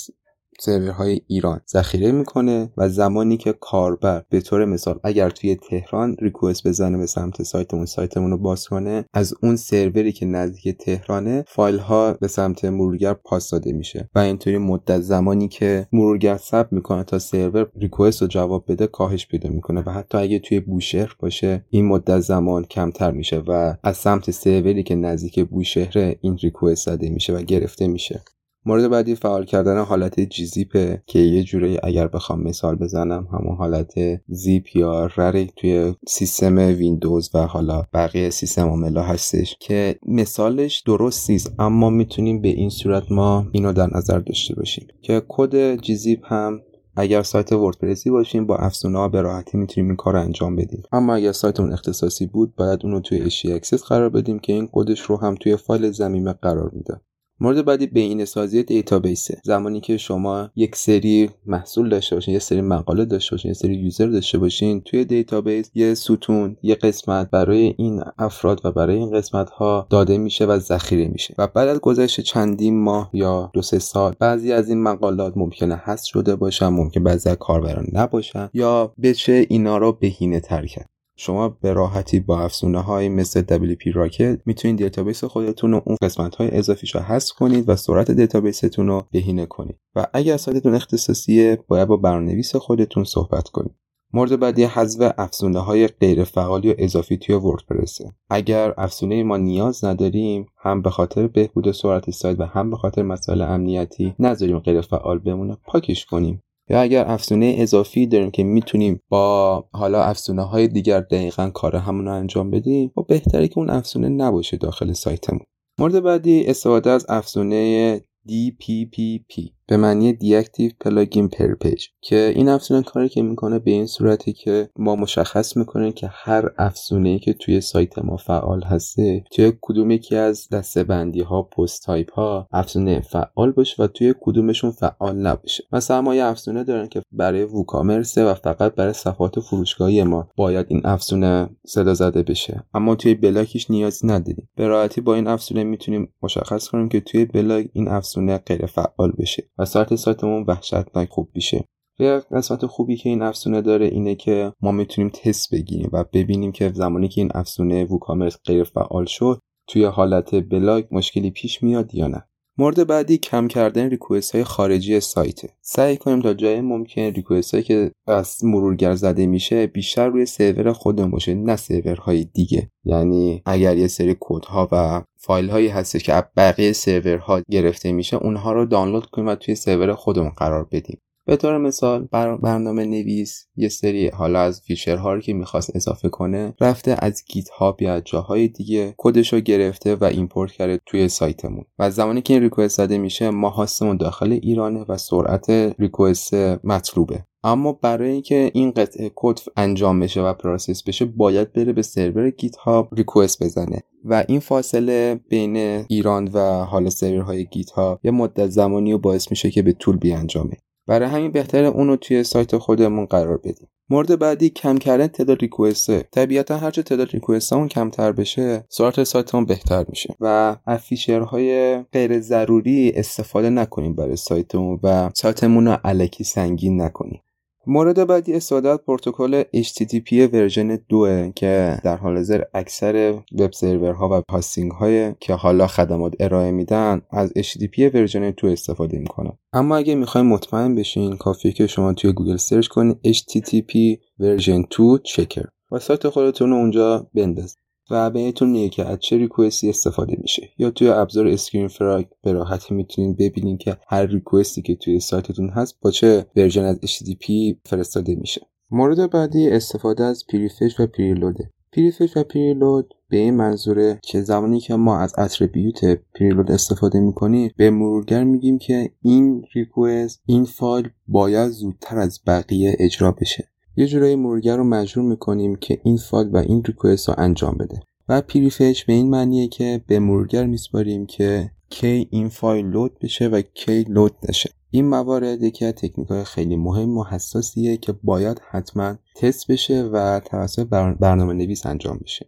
سرورهای 0.59 1.21
ایران 1.27 1.61
ذخیره 1.69 2.11
می‌کنه 2.11 2.71
و 2.77 2.89
زمانی 2.89 3.37
که 3.37 3.53
کاربر 3.53 4.23
به 4.29 4.41
طور 4.41 4.65
مثال 4.65 4.99
اگر 5.03 5.29
توی 5.29 5.55
تهران 5.55 6.15
ریکوست 6.19 6.67
بزنه 6.67 6.97
به 6.97 7.05
سمت 7.05 7.43
سایتمون 7.43 7.85
سایتمون 7.85 8.31
رو 8.31 8.37
باز 8.37 8.67
کنه 8.67 9.05
از 9.13 9.33
اون 9.43 9.55
سروری 9.55 10.11
که 10.11 10.25
نزدیک 10.25 10.77
تهرانه 10.77 11.45
فایل 11.47 11.77
ها 11.77 12.13
به 12.13 12.27
سمت 12.27 12.65
مرورگر 12.65 13.13
پاس 13.13 13.49
داده 13.49 13.73
میشه. 13.73 14.09
و 14.15 14.19
اینطوری 14.19 14.57
مدت 14.57 15.01
زمانی 15.01 15.47
که 15.47 15.87
مرورگر 15.93 16.37
ثبت 16.37 16.73
می‌کنه 16.73 17.03
تا 17.03 17.19
سرور 17.19 17.71
ریکوست 17.75 18.21
رو 18.21 18.27
جواب 18.27 18.65
بده 18.67 18.87
کاهش 18.87 19.27
پیدا 19.27 19.49
می‌کنه. 19.49 19.81
و 19.81 19.89
حتی 19.91 20.17
اگه 20.17 20.39
توی 20.39 20.59
بوشهر 20.59 21.15
باشه 21.19 21.65
این 21.69 21.85
مدت 21.85 22.19
زمان 22.19 22.63
کمتر 22.63 23.11
میشه 23.11 23.43
و 23.47 23.75
از 23.83 23.97
سمت 23.97 24.31
سروری 24.31 24.83
که 24.83 24.95
نزدیک 24.95 25.39
به 25.39 25.65
user 25.65 26.15
این 26.21 26.37
request 26.37 26.85
زده 26.85 27.09
میشه 27.09 27.33
و 27.33 27.41
گرفته 27.41 27.87
میشه. 27.87 28.21
مورد 28.67 28.89
بعدی 28.89 29.15
فعال 29.15 29.45
کردن 29.45 29.83
حالت 29.83 30.19
gzip 30.19 30.87
ه 30.87 31.03
که 31.05 31.19
یه 31.19 31.43
جوری 31.43 31.77
اگر 31.83 32.07
بخوام 32.07 32.43
مثال 32.43 32.75
بزنم 32.75 33.27
همون 33.33 33.55
حالت 33.55 33.93
زیپ 34.27 34.75
یا 34.75 35.05
RAR 35.15 35.45
توی 35.55 35.95
سیستم 36.07 36.55
ویندوز 36.55 37.29
و 37.33 37.39
حالا 37.39 37.83
بقیه 37.93 38.29
سیستم 38.29 38.67
عاملا 38.67 39.01
هستش 39.03 39.55
که 39.59 39.99
مثالش 40.07 40.79
درست 40.79 41.29
نیست 41.29 41.55
اما 41.59 41.89
می‌تونیم 41.89 42.41
به 42.41 42.47
این 42.47 42.69
صورت 42.69 43.11
ما 43.11 43.47
اینو 43.51 43.73
در 43.73 43.89
نظر 43.97 44.19
داشته 44.19 44.55
باشیم 44.55 44.87
که 45.01 45.21
کد 45.27 45.75
gzip 45.75 46.33
هم 46.33 46.61
اگر 46.95 47.21
سایت 47.21 47.51
وردپرسی 47.51 48.09
باشه 48.09 48.45
با 48.45 48.57
افزونه 48.57 48.97
ها 48.97 49.07
به 49.07 49.21
راحتی 49.21 49.57
می‌تونیم 49.57 49.89
این 49.89 49.95
کار 49.95 50.13
رو 50.13 50.21
انجام 50.21 50.55
بدیم. 50.55 50.83
اما 50.91 51.15
اگر 51.15 51.31
سایتمون 51.31 51.73
اختصاصی 51.73 52.25
بود 52.25 52.55
باید 52.55 52.79
اون 52.83 52.91
رو 52.91 52.99
توی 52.99 53.21
htaccess 53.21 53.83
قرار 53.83 54.09
بدیم 54.09 54.39
که 54.39 54.53
این 54.53 54.69
کدش 54.71 55.01
رو 55.01 55.17
هم 55.17 55.35
توی 55.35 55.55
فایل 55.55 55.91
ضمیمه 55.91 56.33
قرار 56.33 56.71
میده. 56.73 57.01
مورد 57.39 57.65
بعدی 57.65 57.87
بهینه 57.87 58.25
سازی 58.25 58.63
database 58.63 59.26
ه. 59.26 59.41
زمانی 59.43 59.81
که 59.81 59.97
شما 59.97 60.49
یک 60.55 60.75
سری 60.75 61.29
محصول 61.45 61.89
داشته 61.89 62.15
باشین 62.15 62.33
یه 62.33 62.39
سری 62.39 62.61
مقاله 62.61 63.05
داشته 63.05 63.35
باشین 63.35 63.49
یه 63.49 63.53
سری 63.53 63.75
user 63.75 64.07
داشته 64.07 64.37
باشین 64.37 64.81
توی 64.81 65.05
database 65.05 65.71
یه 65.75 65.93
ستون 65.93 66.57
یه 66.63 66.75
قسمت 66.75 67.29
برای 67.31 67.75
این 67.77 68.03
افراد 68.17 68.61
و 68.63 68.71
برای 68.71 68.95
این 68.97 69.11
قسمت 69.11 69.49
ها 69.49 69.87
داده 69.89 70.17
میشه 70.17 70.45
و 70.45 70.59
ذخیره 70.59 71.07
میشه. 71.07 71.35
و 71.37 71.47
بعد 71.47 71.67
از 71.67 71.79
گذشت 71.79 72.21
چندین 72.21 72.83
ماه 72.83 73.09
یا 73.13 73.51
دو 73.53 73.61
سه 73.61 73.79
سال 73.79 74.15
بعضی 74.19 74.51
از 74.51 74.69
این 74.69 74.83
مقالات 74.83 75.37
ممکنه 75.37 75.81
هست 75.83 76.05
شده 76.05 76.35
باشن 76.35 76.67
ممکن 76.67 77.03
بعضی 77.03 77.35
کاربران 77.39 77.87
نباشن 77.93 78.49
یا 78.53 78.93
بشه 79.03 79.45
اینا 79.49 79.77
رو 79.77 79.91
بهینه 79.91 80.39
تر 80.39 80.65
کرد. 80.65 80.96
شما 81.19 81.49
به 81.49 81.73
راحتی 81.73 82.19
با 82.19 82.39
افزونه 82.39 82.81
های 82.81 83.09
مثل 83.09 83.41
WP 83.41 83.95
Rocket 83.95 84.39
می‌تونید 84.45 84.77
database 84.77 85.23
خودتون 85.23 85.71
رو 85.71 85.81
اون 85.85 85.97
قسمت 86.01 86.35
های 86.35 86.57
اضافیش 86.57 86.95
رو 86.95 87.01
حذف 87.01 87.33
کنید 87.33 87.69
و 87.69 87.75
سرعت 87.75 88.11
database 88.11 88.67
تون 88.67 88.87
رو 88.87 89.03
بهینه 89.11 89.45
کنید. 89.45 89.75
و 89.95 90.07
اگر 90.13 90.37
سایتتون 90.37 90.75
اختصاصیه 90.75 91.59
باید 91.67 91.87
با 91.87 91.97
برنامه‌نویس 91.97 92.55
خودتون 92.55 93.03
صحبت 93.03 93.49
کنید. 93.49 93.75
مورد 94.13 94.39
بعدی 94.39 94.63
حذف 94.63 95.13
افزونه 95.17 95.59
های 95.59 95.87
غیر 95.87 96.23
فعال 96.23 96.65
یا 96.65 96.75
اضافی 96.77 97.17
توی 97.17 97.35
وردپرسه 97.35 98.11
اگر 98.29 98.73
افزونه 98.77 99.23
ما 99.23 99.37
نیاز 99.37 99.85
نداریم 99.85 100.45
هم 100.57 100.81
به 100.81 100.89
خاطر 100.89 101.27
بهبود 101.27 101.71
سرعت 101.71 102.09
سایت 102.09 102.39
و 102.39 102.43
هم 102.43 102.69
به 102.69 102.77
خاطر 102.77 103.03
مسائل 103.03 103.41
امنیتی 103.41 104.15
نذاریم 104.19 104.59
غیر 104.59 104.81
فعال 104.81 105.19
بمونه 105.19 105.57
پاکش 105.65 106.05
کنیم. 106.05 106.43
یا 106.69 106.81
اگر 106.81 107.07
افزونه 107.07 107.55
اضافی 107.57 108.07
داریم 108.07 108.31
که 108.31 108.43
می‌تونیم 108.43 109.01
با 109.09 109.65
حالا 109.71 110.03
افزونه 110.03 110.41
های 110.41 110.67
دیگر 110.67 110.99
دقیقا 110.99 111.49
کار 111.49 111.75
همون 111.75 112.05
رو 112.05 112.13
انجام 112.13 112.51
بدیم 112.51 112.91
و 112.97 113.01
بهتره 113.01 113.47
که 113.47 113.57
اون 113.57 113.69
افزونه 113.69 114.09
نباشه 114.09 114.57
داخل 114.57 114.93
سایتمون. 114.93 115.41
مورد 115.79 116.03
بعدی 116.03 116.45
استفاده 116.45 116.89
از 116.89 117.05
افزونه 117.09 117.97
DPPP 118.27 119.56
به 119.69 119.77
معنی 119.77 120.13
deactivate 120.13 120.71
plugin 120.79 121.27
per 121.27 121.55
page 121.55 121.85
که 122.01 122.33
این 122.35 122.49
افزونه 122.49 122.83
کاری 122.83 123.09
که 123.09 123.21
می‌کنه 123.21 123.59
به 123.59 123.71
این 123.71 123.85
صورتی 123.85 124.33
که 124.33 124.69
ما 124.75 124.95
مشخص 124.95 125.57
می‌کنیم 125.57 125.91
که 125.91 126.09
هر 126.11 126.49
افزونه 126.57 127.09
ای 127.09 127.19
که 127.19 127.33
توی 127.33 127.61
سایت 127.61 127.99
ما 127.99 128.17
فعال 128.17 128.63
هسته 128.63 129.23
توی 129.31 129.53
کدوم 129.61 129.91
یکی 129.91 130.15
از 130.15 130.49
دسته 130.49 130.83
بندی 130.83 131.21
ها 131.21 131.41
post 131.41 131.83
type 131.83 132.11
ها 132.11 132.47
افزونه 132.51 133.01
فعال 133.01 133.51
باشه 133.51 133.83
و 133.83 133.87
توی 133.87 134.13
کدومشون 134.21 134.71
فعال 134.71 135.17
نباشه. 135.17 135.63
مثلا 135.71 136.01
ما 136.01 136.15
یه 136.15 136.23
افزونه 136.23 136.63
دارن 136.63 136.87
که 136.87 137.01
برای 137.11 137.43
ووکامرسه 137.43 138.25
و 138.25 138.33
فقط 138.33 138.75
برای 138.75 138.93
صفحات 138.93 139.39
فروشگاهی 139.39 140.03
ما 140.03 140.29
باید 140.35 140.65
این 140.69 140.81
افزونه 140.85 141.49
صدا 141.65 141.93
زده 141.93 142.23
بشه. 142.23 142.63
اما 142.73 142.95
توی 142.95 143.15
بلاکش 143.15 143.71
نیازی 143.71 144.07
نداریم. 144.07 144.49
به 144.55 144.67
راحتی 144.67 145.01
با 145.01 145.15
این 145.15 145.27
افزونه 145.27 145.63
می‌تونیم 145.63 146.13
مشخص 146.23 146.67
کنیم 146.67 146.89
که 146.89 146.99
توی 146.99 147.25
بلاک 147.25 147.69
این 147.73 147.87
افزونه 147.87 148.37
غیر 148.37 148.65
فعال 148.65 149.11
بشه. 149.19 149.43
و 149.59 149.65
ساعت 149.65 149.95
سایتمون 149.95 150.43
وحشتناک 150.47 151.09
خوب 151.09 151.29
میشه. 151.35 151.65
یه 151.99 152.21
قسمت 152.31 152.65
خوبی 152.65 152.97
که 152.97 153.09
این 153.09 153.21
افزونه 153.21 153.61
داره 153.61 153.85
اینه 153.85 154.15
که 154.15 154.53
ما 154.61 154.71
می‌تونیم 154.71 155.09
تست 155.09 155.53
بگیریم 155.53 155.89
و 155.93 156.03
ببینیم 156.13 156.51
که 156.51 156.71
زمانی 156.73 157.07
که 157.07 157.21
این 157.21 157.31
افزونه 157.33 157.83
ووکامرس 157.83 158.37
غیر 158.45 158.63
فعال 158.63 159.05
شد 159.05 159.39
توی 159.67 159.85
حالت 159.85 160.35
بلاگ 160.35 160.85
مشکلی 160.91 161.31
پیش 161.31 161.63
میاد 161.63 161.95
یا 161.95 162.07
نه. 162.07 162.27
مورد 162.59 162.87
بعدی 162.87 163.17
کم 163.17 163.47
کردن 163.47 163.89
request 163.89 164.35
های 164.35 164.43
خارجی 164.43 164.99
سایت. 164.99 165.41
سعی 165.61 165.97
کنیم 165.97 166.21
تا 166.21 166.33
جای 166.33 166.61
ممکن 166.61 167.01
request 167.01 167.53
هایی 167.53 167.63
که 167.63 167.91
از 168.07 168.45
مرورگر 168.45 168.95
زده 168.95 169.25
میشه 169.25 169.67
بیشتر 169.67 170.07
روی 170.07 170.25
سرور 170.25 170.73
خودمون 170.73 171.11
باشه 171.11 171.33
نه 171.33 171.55
سرورهای 171.55 172.23
دیگه. 172.23 172.69
یعنی 172.85 173.41
اگر 173.45 173.77
یه 173.77 173.87
سری 173.87 174.15
کدها 174.19 174.67
و 174.71 175.03
فایل 175.17 175.49
هایی 175.49 175.67
هستش 175.67 176.03
که 176.03 176.13
از 176.13 176.23
بقیه 176.37 176.71
سرورها 176.71 177.41
گرفته 177.51 177.91
میشه 177.91 178.17
اونها 178.17 178.51
رو 178.51 178.65
دانلود 178.65 179.05
کنیم 179.05 179.27
و 179.27 179.35
توی 179.35 179.55
سرور 179.55 179.93
خودمون 179.93 180.29
قرار 180.29 180.67
بدیم. 180.71 180.99
به 181.27 181.35
طور 181.35 181.57
مثال 181.57 182.07
برنامه 182.41 182.85
نویس 182.85 183.45
یه 183.55 183.69
سری 183.69 184.07
حالا 184.07 184.39
از 184.39 184.61
feature 184.61 185.07
ها 185.07 185.13
رو 185.13 185.21
که 185.21 185.33
می‌خواست 185.33 185.75
اضافه 185.75 186.09
کنه 186.09 186.53
رفته 186.61 186.95
از 186.99 187.23
GitHub 187.27 187.81
یا 187.81 187.99
جاهای 187.99 188.47
دیگه 188.47 188.93
کدش 188.97 189.33
رو 189.33 189.39
گرفته 189.39 189.95
و 189.95 190.03
import 190.03 190.51
کرده 190.51 190.79
توی 190.85 191.07
سایتمون. 191.07 191.65
و 191.79 191.91
زمانی 191.91 192.21
که 192.21 192.33
این 192.33 192.43
request 192.43 192.77
زده 192.77 192.97
میشه 192.97 193.29
ما 193.29 193.49
host 193.49 193.77
مون 193.77 193.97
داخل 193.97 194.31
ایرانه 194.31 194.85
و 194.89 194.97
سرعت 194.97 195.49
request 195.79 196.33
مطلوبه. 196.63 197.25
اما 197.43 197.73
برای 197.73 198.11
اینکه 198.11 198.51
این 198.53 198.71
قطعه 198.71 199.11
کد 199.15 199.39
انجام 199.57 199.99
بشه 199.99 200.21
و 200.21 200.33
process 200.33 200.83
بشه 200.83 201.05
باید 201.05 201.53
بره 201.53 201.73
به 201.73 201.81
سرور 201.81 202.29
GitHub 202.29 202.89
request 202.95 203.43
بزنه. 203.43 203.83
و 204.05 204.23
این 204.27 204.39
فاصله 204.39 205.19
بین 205.29 205.57
ایران 205.87 206.29
و 206.33 206.39
حالا 206.63 206.89
سرورهای 206.89 207.45
GitHub 207.45 207.99
یه 208.03 208.11
مدت 208.11 208.49
زمانی 208.49 208.91
رو 208.91 208.97
باعث 208.97 209.31
میشه 209.31 209.51
که 209.51 209.61
به 209.61 209.73
طول 209.73 209.97
بیانجامه. 209.97 210.57
برای 210.87 211.09
همین 211.09 211.31
بهتره 211.31 211.67
اون 211.67 211.87
رو 211.87 211.95
توی 211.95 212.23
سایت 212.23 212.57
خودمون 212.57 213.05
قرار 213.05 213.37
بدیم. 213.37 213.67
مورد 213.89 214.19
بعدی 214.19 214.49
کم 214.49 214.77
کردن 214.77 215.07
تعداد 215.07 215.41
request 215.41 215.99
ه 215.99 216.07
طبیعتا 216.11 216.57
هرچه 216.57 216.83
تعداد 216.83 217.09
request 217.11 217.53
اون 217.53 217.67
کمتر 217.67 218.11
بشه 218.11 218.65
سرعت 218.69 219.03
سایتمون 219.03 219.45
بهتر 219.45 219.85
میشه 219.89 220.15
و 220.19 220.55
از 220.65 220.79
feature 220.79 221.56
های 221.56 221.77
غیر 221.93 222.19
ضروری 222.19 222.91
استفاده 222.95 223.49
نکنیم 223.49 223.95
برای 223.95 224.15
سایتمون 224.15 224.79
و 224.83 225.09
سایتمون 225.13 225.67
رو 225.67 225.77
الکی 225.83 226.23
سنگین 226.23 226.81
نکنیم. 226.81 227.21
مورد 227.69 228.07
بعدی 228.07 228.33
استفاده 228.33 228.77
پروتکل 228.77 229.43
HTTP 229.43 230.13
version 230.33 230.75
2 230.89 231.31
که 231.35 231.77
در 231.83 231.97
حال 231.97 232.15
حاضر 232.15 232.43
اکثر 232.53 233.19
وب 233.39 233.51
سرورها 233.51 234.09
و 234.09 234.21
hosting 234.31 234.71
های 234.71 235.13
که 235.19 235.33
حالا 235.33 235.67
خدمات 235.67 236.13
ارائه 236.19 236.51
میدن 236.51 237.01
از 237.11 237.33
HTTP 237.37 237.79
version 237.93 238.31
2 238.31 238.47
استفاده 238.47 238.97
می‌کنن. 238.97 239.37
اما 239.53 239.77
اگه 239.77 239.95
می‌خوایم 239.95 240.27
مطمئن 240.27 240.75
بشین 240.75 241.17
کافیه 241.17 241.51
که 241.51 241.67
شما 241.67 241.93
توی 241.93 242.11
گوگل 242.11 242.37
search 242.37 242.67
کنید 242.67 242.97
HTTP 243.07 243.99
version 244.19 244.63
2 244.77 244.97
checker. 244.97 245.45
و 245.71 245.79
سایت 245.79 246.09
خودتون 246.09 246.49
رو 246.49 246.55
اونجا 246.55 247.07
بندازید 247.13 247.66
و 247.89 248.09
بهتون 248.09 248.49
میگه 248.49 248.69
که 248.69 248.85
از 248.85 248.99
چه 248.99 249.17
request 249.17 249.63
ی 249.63 249.69
استفاده 249.69 250.17
میشه. 250.21 250.49
یا 250.57 250.71
توی 250.71 250.89
ابزار 250.89 251.27
Screaming 251.27 251.67
Frog 251.67 252.05
به 252.23 252.31
راحتی 252.31 252.73
می‌تونید 252.73 253.17
ببینید 253.17 253.59
که 253.59 253.77
هر 253.87 254.05
request 254.05 254.54
ی 254.54 254.61
که 254.61 254.75
توی 254.75 254.99
سایتتون 254.99 255.49
هست 255.49 255.77
با 255.81 255.91
چه 255.91 256.25
version 256.35 256.63
از 256.63 256.79
HTTP 256.85 257.25
فرستاده 257.65 258.15
میشه. 258.15 258.41
مورد 258.71 259.11
بعدی 259.11 259.49
استفاده 259.49 260.03
از 260.03 260.23
prefetch 260.27 260.79
و 260.79 260.87
preload 260.87 261.43
ه 261.43 261.51
prefetch 261.71 262.17
و 262.17 262.23
preload 262.23 262.93
به 263.09 263.17
این 263.17 263.33
منظوره 263.33 263.99
که 264.03 264.21
زمانی 264.21 264.59
که 264.59 264.75
ما 264.75 264.99
از 264.99 265.13
attribute 265.17 265.99
preload 266.15 266.51
استفاده 266.51 266.99
می‌کنیم 266.99 267.51
به 267.57 267.69
مرورگر 267.69 268.23
میگیم 268.23 268.57
که 268.57 268.91
این 269.01 269.45
request 269.55 270.21
این 270.25 270.45
فایل 270.45 270.89
باید 271.07 271.49
زودتر 271.49 271.97
از 271.97 272.19
بقیه 272.27 272.75
اجرا 272.79 273.11
بشه. 273.11 273.47
یه 273.77 273.87
جورایی 273.87 274.15
مرورگر 274.15 274.57
رو 274.57 274.63
مجبور 274.63 275.03
می‌کنیم 275.03 275.55
که 275.55 275.79
این 275.83 275.97
فایل 275.97 276.27
و 276.27 276.37
این 276.37 276.63
request 276.63 277.09
رو 277.09 277.15
انجام 277.17 277.57
بده. 277.57 277.79
و 278.09 278.21
prefetch 278.21 278.85
به 278.85 278.93
این 278.93 279.09
معنیه 279.09 279.47
که 279.47 279.83
به 279.87 279.99
مرورگر 279.99 280.45
میسپاریم 280.45 281.05
که 281.05 281.51
کی 281.69 282.07
این 282.11 282.29
فایل 282.29 282.65
load 282.65 282.99
بشه 282.99 283.27
و 283.27 283.41
کی 283.41 283.83
load 283.83 284.15
نشه. 284.29 284.49
این 284.69 284.85
موارد 284.85 285.43
یکی 285.43 285.65
از 285.65 285.73
تکنیک 285.73 286.23
خیلی 286.23 286.55
مهم 286.55 286.97
و 286.97 287.03
حساسیه 287.03 287.77
که 287.77 287.93
باید 288.03 288.41
حتما 288.49 288.95
تست 289.15 289.51
بشه 289.51 289.83
و 289.83 290.19
توسط 290.19 290.67
برنامه 290.99 291.33
نویس 291.33 291.65
انجام 291.65 291.99
بشه. 292.03 292.25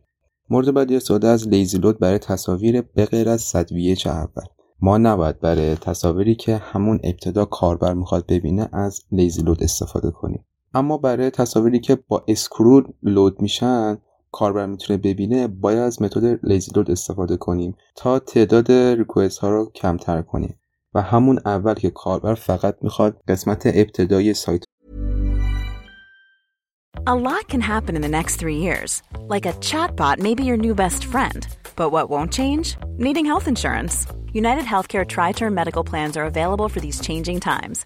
مورد 0.50 0.74
بعدی 0.74 0.96
استفاده 0.96 1.28
از 1.28 1.48
lazy 1.48 1.78
load 1.78 2.00
برای 2.00 2.20
تصاویر 2.20 2.82
به 2.82 3.06
غیر 3.06 3.30
از 3.30 3.42
صد 3.42 3.68
اول. 4.06 4.44
ما 4.82 4.98
نباید 4.98 5.40
برای 5.40 5.76
تصاویری 5.76 6.36
که 6.36 6.58
همون 6.58 7.00
ابتدا 7.04 7.46
کاربر 7.46 7.94
می‌خواد 7.94 8.26
ببینه 8.28 8.70
از 8.74 9.02
lazy 9.12 9.42
load 9.42 9.64
استفاده 9.64 10.12
کنیم. 10.12 10.46
اما 10.74 10.98
برای 10.98 11.30
تصاویری 11.30 11.80
که 11.80 11.96
با 12.08 12.24
scroll 12.28 12.84
load 13.04 13.42
میشن 13.42 13.98
کاربر 14.32 14.66
می‌تونه 14.66 14.98
ببینه 14.98 15.48
باید 15.48 15.80
از 15.80 16.02
متد 16.02 16.46
lazy 16.46 16.72
load 16.76 16.92
استفاده 16.92 17.38
کنیم 17.38 17.76
تا 17.96 18.20
تعداد 18.20 18.72
request 18.72 19.40
ها 19.40 19.50
رو 19.50 19.72
کمتر 19.76 20.22
کنیم 20.22 20.60
و 20.94 21.02
همون 21.02 21.40
اول 21.46 21.74
که 21.74 21.90
کاربر 21.90 22.34
فقط 22.34 22.78
می‌خواد 22.82 23.22
قسمت 23.28 23.62
ابتدایی 23.66 24.34
سایت 24.34 24.64
A 27.08 27.16
lot 27.16 27.48
can 27.48 27.62
happen 27.62 27.96
in 27.96 28.04
the 28.04 28.16
next 28.20 28.36
three 28.36 28.58
years. 28.68 29.02
Like 29.34 29.46
a 29.48 29.54
chatbot 29.70 30.20
may 30.20 30.36
be 30.36 30.44
your 30.44 30.58
new 30.58 30.76
best 30.76 31.02
friend. 31.06 31.42
But 31.76 31.90
what 31.90 32.10
won't 32.10 32.32
change? 32.40 32.78
Needing 33.06 33.26
health 33.26 33.48
insurance. 33.48 33.96
United 34.34 34.66
Healthcare 34.66 35.08
Tri 35.08 35.32
Term 35.32 35.54
Medical 35.54 35.84
Plans 35.84 36.16
are 36.18 36.26
available 36.26 36.70
for 36.70 36.80
these 36.82 37.00
changing 37.08 37.40
times. 37.40 37.86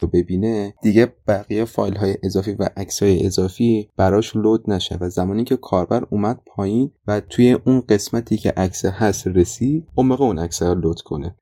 رو 0.00 0.08
ببینه 0.08 0.74
دیگه 0.82 1.12
بقیه 1.28 1.64
فایل 1.64 1.96
های 1.96 2.16
اضافی 2.22 2.52
و 2.52 2.68
عکس 2.76 3.02
های 3.02 3.26
اضافی 3.26 3.90
براش 3.96 4.36
load 4.36 4.70
نشه 4.70 4.98
و 5.00 5.08
زمانی 5.08 5.44
که 5.44 5.56
کاربر 5.56 6.06
اومد 6.10 6.40
پایین 6.46 6.90
و 7.06 7.20
توی 7.20 7.52
اون 7.52 7.80
قسمتی 7.80 8.36
که 8.36 8.50
عکس 8.50 8.84
هست 8.84 9.26
رسید 9.26 9.86
اون 9.94 10.06
موقع 10.06 10.24
اون 10.24 10.38
عکس 10.38 10.62
رو 10.62 10.74
load 10.74 11.00
کنه. 11.00 11.36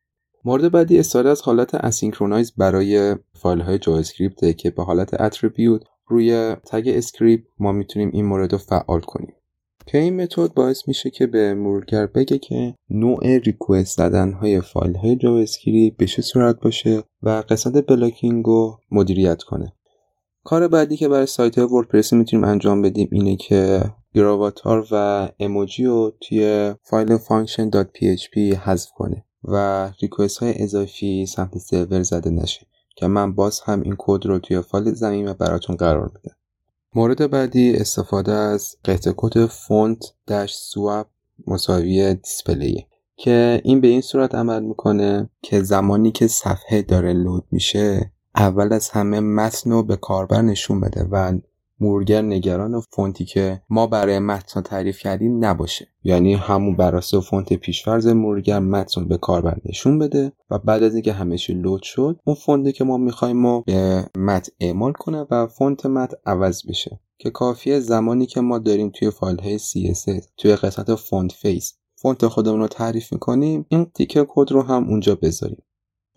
مورد 0.45 0.73
بعدی 0.73 0.99
استفاده 0.99 1.29
از 1.29 1.43
حالت 1.43 1.75
asynchronize 1.75 2.53
برای 2.57 3.17
فایل 3.33 3.61
های 3.61 3.79
JavaScript 3.79 4.57
که 4.57 4.71
به 4.71 4.85
حالت 4.85 5.21
attribute 5.21 5.83
روی 6.07 6.57
tag 6.67 6.89
script 6.95 7.45
ما 7.59 7.73
می‌تونیم 7.73 8.11
این 8.13 8.25
مورد 8.25 8.53
رو 8.53 8.59
فعال 8.59 9.01
کنیم. 9.01 9.35
که 9.87 9.99
این 9.99 10.23
متد 10.23 10.55
باعث 10.55 10.89
میشه 10.89 11.11
که 11.11 11.27
به 11.27 11.55
مرورگر 11.55 12.07
بگه 12.07 12.39
که 12.39 12.75
نوع 12.91 13.39
request 13.39 13.97
زدن 13.97 14.33
های 14.33 14.61
فایل 14.61 14.97
های 14.97 15.17
JavaScript 15.17 15.97
به 15.97 16.07
چه 16.07 16.23
صورت 16.23 16.61
باشه 16.61 17.03
و 17.23 17.43
قسمت 17.49 17.87
blocking 17.87 18.45
رو 18.45 18.79
مدیریت 18.91 19.43
کنه. 19.43 19.73
کار 20.45 20.69
بعدی 20.69 20.97
که 20.97 21.09
برای 21.09 21.27
سایت 21.27 21.59
های 21.59 21.67
وردپرس 21.67 22.13
می‌تونیم 22.13 22.45
انجام 22.45 22.83
بدیم 22.83 23.09
اینه 23.13 23.37
که 23.37 23.85
Gravatar 24.15 24.87
و 24.91 25.29
اموجی 25.39 25.85
رو 25.85 26.13
توی 26.21 26.75
فایل 26.83 27.19
function.php 27.19 28.37
حذف 28.39 28.91
کنه 28.91 29.25
و 29.45 29.91
request 30.03 30.39
های 30.39 30.63
اضافی 30.63 31.27
سمت 31.27 31.59
سرور 31.59 32.03
زده 32.03 32.31
نشه 32.31 32.67
که 32.97 33.07
من 33.07 33.35
باز 33.35 33.61
هم 33.61 33.83
این 33.83 33.95
کد 33.99 34.27
رو 34.27 34.39
توی 34.39 34.61
فایل 34.61 34.95
ضمیمه 34.95 35.35
براتون 35.35 35.77
قرار 35.77 36.11
میدم. 36.15 36.37
مورد 36.97 37.31
بعدی 37.31 37.77
استفاده 37.77 38.33
از 38.33 38.77
قطعه 38.85 39.13
کد 39.17 39.47
font 39.47 40.05
dash 40.27 40.55
swap 40.55 41.07
مساوی 41.47 42.15
display 42.15 42.78
ه 42.78 42.87
که 43.17 43.61
این 43.65 43.81
به 43.81 43.89
این 43.89 44.01
صورت 44.01 44.35
عمل 44.35 44.63
می‌کنه 44.63 45.31
که 45.43 45.63
زمانی 45.63 46.13
که 46.13 46.27
صفحه 46.27 46.83
داره 46.83 47.13
load 47.13 47.45
میشه 47.51 48.13
اول 48.35 48.73
از 48.73 48.91
همه 48.91 49.21
متن 49.21 49.71
رو 49.71 49.83
به 49.83 49.97
کاربر 49.97 50.43
نشون 50.43 50.81
بده 50.81 51.05
و 51.11 51.39
مرورگر 51.81 52.23
نگران 52.23 52.81
فونتی 52.81 53.25
که 53.25 53.63
ما 53.71 53.87
برای 53.87 54.19
متن 54.19 54.61
تعریف 54.61 54.99
کردیم 54.99 55.45
نباشه. 55.45 55.89
یعنی 56.05 56.35
همون 56.35 56.77
براساس 56.77 57.21
فونت 57.21 57.53
پیشفرض 57.53 58.07
مرورگر 58.07 58.59
متن 58.59 59.09
به 59.09 59.17
کاربر 59.17 59.57
نشون 59.65 59.99
بده 59.99 60.33
و 60.51 60.59
بعد 60.59 60.83
از 60.83 60.95
اینکه 60.95 61.13
همه 61.13 61.39
چی 61.39 61.55
load 61.55 61.83
شد 61.83 62.21
اون 62.25 62.37
فونتی 62.37 62.73
که 62.73 62.85
ما 62.85 62.97
می‌خوایم 62.97 63.37
ما 63.37 63.61
به 63.61 64.05
متن 64.17 64.53
اعمال 64.61 64.93
کنه 64.93 65.27
و 65.31 65.47
فونت 65.47 65.87
متن 65.87 66.17
عوض 66.27 66.67
بشه. 66.69 67.01
که 67.19 67.31
کافیه 67.31 67.81
زمانی 67.81 68.27
که 68.27 68.41
ما 68.41 68.59
داریم 68.59 68.91
توی 68.91 69.11
فایل 69.11 69.39
های 69.39 69.59
CSS 69.59 70.27
توی 70.37 70.57
قسمت 70.57 70.95
font 70.95 71.33
face 71.33 71.75
فونت 71.97 72.27
خودمون 72.27 72.61
رو 72.61 72.69
تعریف 72.69 73.13
می‌کنیم 73.13 73.67
این 73.69 73.85
تیکه 73.95 74.27
کد 74.29 74.53
رو 74.53 74.63
هم 74.63 74.89
اونجا 74.89 75.15
بذاریم. 75.15 75.63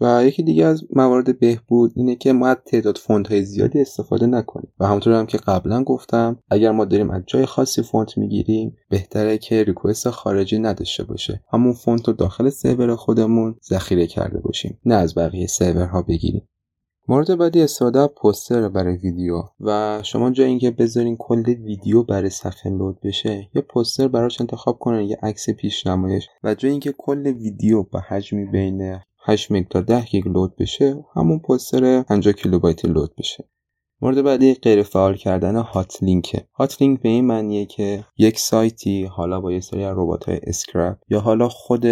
و 0.01 0.25
یکی 0.25 0.43
دیگه 0.43 0.65
از 0.65 0.83
موارد 0.95 1.39
بهبود 1.39 1.91
اینه 1.95 2.15
که 2.15 2.33
ما 2.33 2.47
از 2.47 2.57
تعداد 2.65 2.97
فونت 2.97 3.27
های 3.27 3.43
زیادی 3.43 3.81
استفاده 3.81 4.25
نکنیم. 4.25 4.73
و 4.79 4.85
همونطور 4.87 5.13
هم 5.13 5.25
که 5.25 5.37
قبلا 5.37 5.83
گفتم 5.83 6.39
اگر 6.49 6.71
ما 6.71 6.85
داریم 6.85 7.09
از 7.09 7.23
جای 7.27 7.45
خاصی 7.45 7.81
فونت 7.81 8.17
می‌گیریم 8.17 8.75
بهتره 8.89 9.37
که 9.37 9.63
request 9.63 10.09
خارجی 10.09 10.59
نداشته 10.59 11.03
باشه. 11.03 11.43
همون 11.53 11.73
فونت 11.73 12.07
رو 12.07 12.13
داخل 12.13 12.49
سرور 12.49 12.95
خودمون 12.95 13.55
ذخیره 13.69 14.07
کرده 14.07 14.39
باشیم 14.39 14.79
نه 14.85 14.95
از 14.95 15.15
بقیه 15.15 15.47
سرورها 15.47 16.01
بگیریم. 16.01 16.47
مورد 17.09 17.37
بعدی 17.37 17.61
استفاده 17.61 18.07
پوستر 18.07 18.69
برای 18.69 18.97
ویدیو. 18.97 19.43
و 19.59 19.99
شما 20.03 20.31
جای 20.31 20.47
اینکه 20.47 20.71
بذارین 20.71 21.17
کل 21.19 21.43
ویدیو 21.43 22.03
برای 22.03 22.29
صفحه 22.29 22.71
load 22.71 22.99
بشه 23.03 23.49
یه 23.55 23.61
پوستر 23.61 24.07
براش 24.07 24.41
انتخاب 24.41 24.79
کنن 24.79 25.01
یه 25.01 25.17
عکس 25.23 25.49
پیشنمایش. 25.49 26.27
و 26.43 26.55
جای 26.55 26.71
اینکه 26.71 26.93
کل 26.97 27.27
ویدیو 27.27 27.83
با 27.83 27.99
حجمی 27.99 28.45
بین 28.45 28.99
8 29.27 29.51
مگ 29.51 29.67
تا 29.67 29.81
10 29.81 30.01
گیگ 30.01 30.27
load 30.27 30.55
بشه 30.55 31.05
همون 31.15 31.39
پوستر 31.39 32.01
50 32.01 32.33
کیلوبایت 32.33 32.85
load 32.85 33.15
بشه. 33.17 33.49
مورد 34.01 34.21
بعدی 34.21 34.53
غیر 34.53 34.83
فعال 34.83 35.15
کردن 35.15 35.55
hotlink 35.55 36.47
ه 36.53 36.81
hotlink 36.81 37.01
به 37.01 37.09
این 37.09 37.25
معنیه 37.25 37.65
که 37.65 38.05
یک 38.17 38.39
سایتی 38.39 39.05
حالا 39.05 39.41
با 39.41 39.51
یه 39.51 39.59
سری 39.59 39.83
از 39.83 39.97
ربات 39.97 40.29
های 40.29 40.39
scrape 40.43 40.97
یا 41.09 41.19
حالا 41.19 41.49
خود 41.49 41.85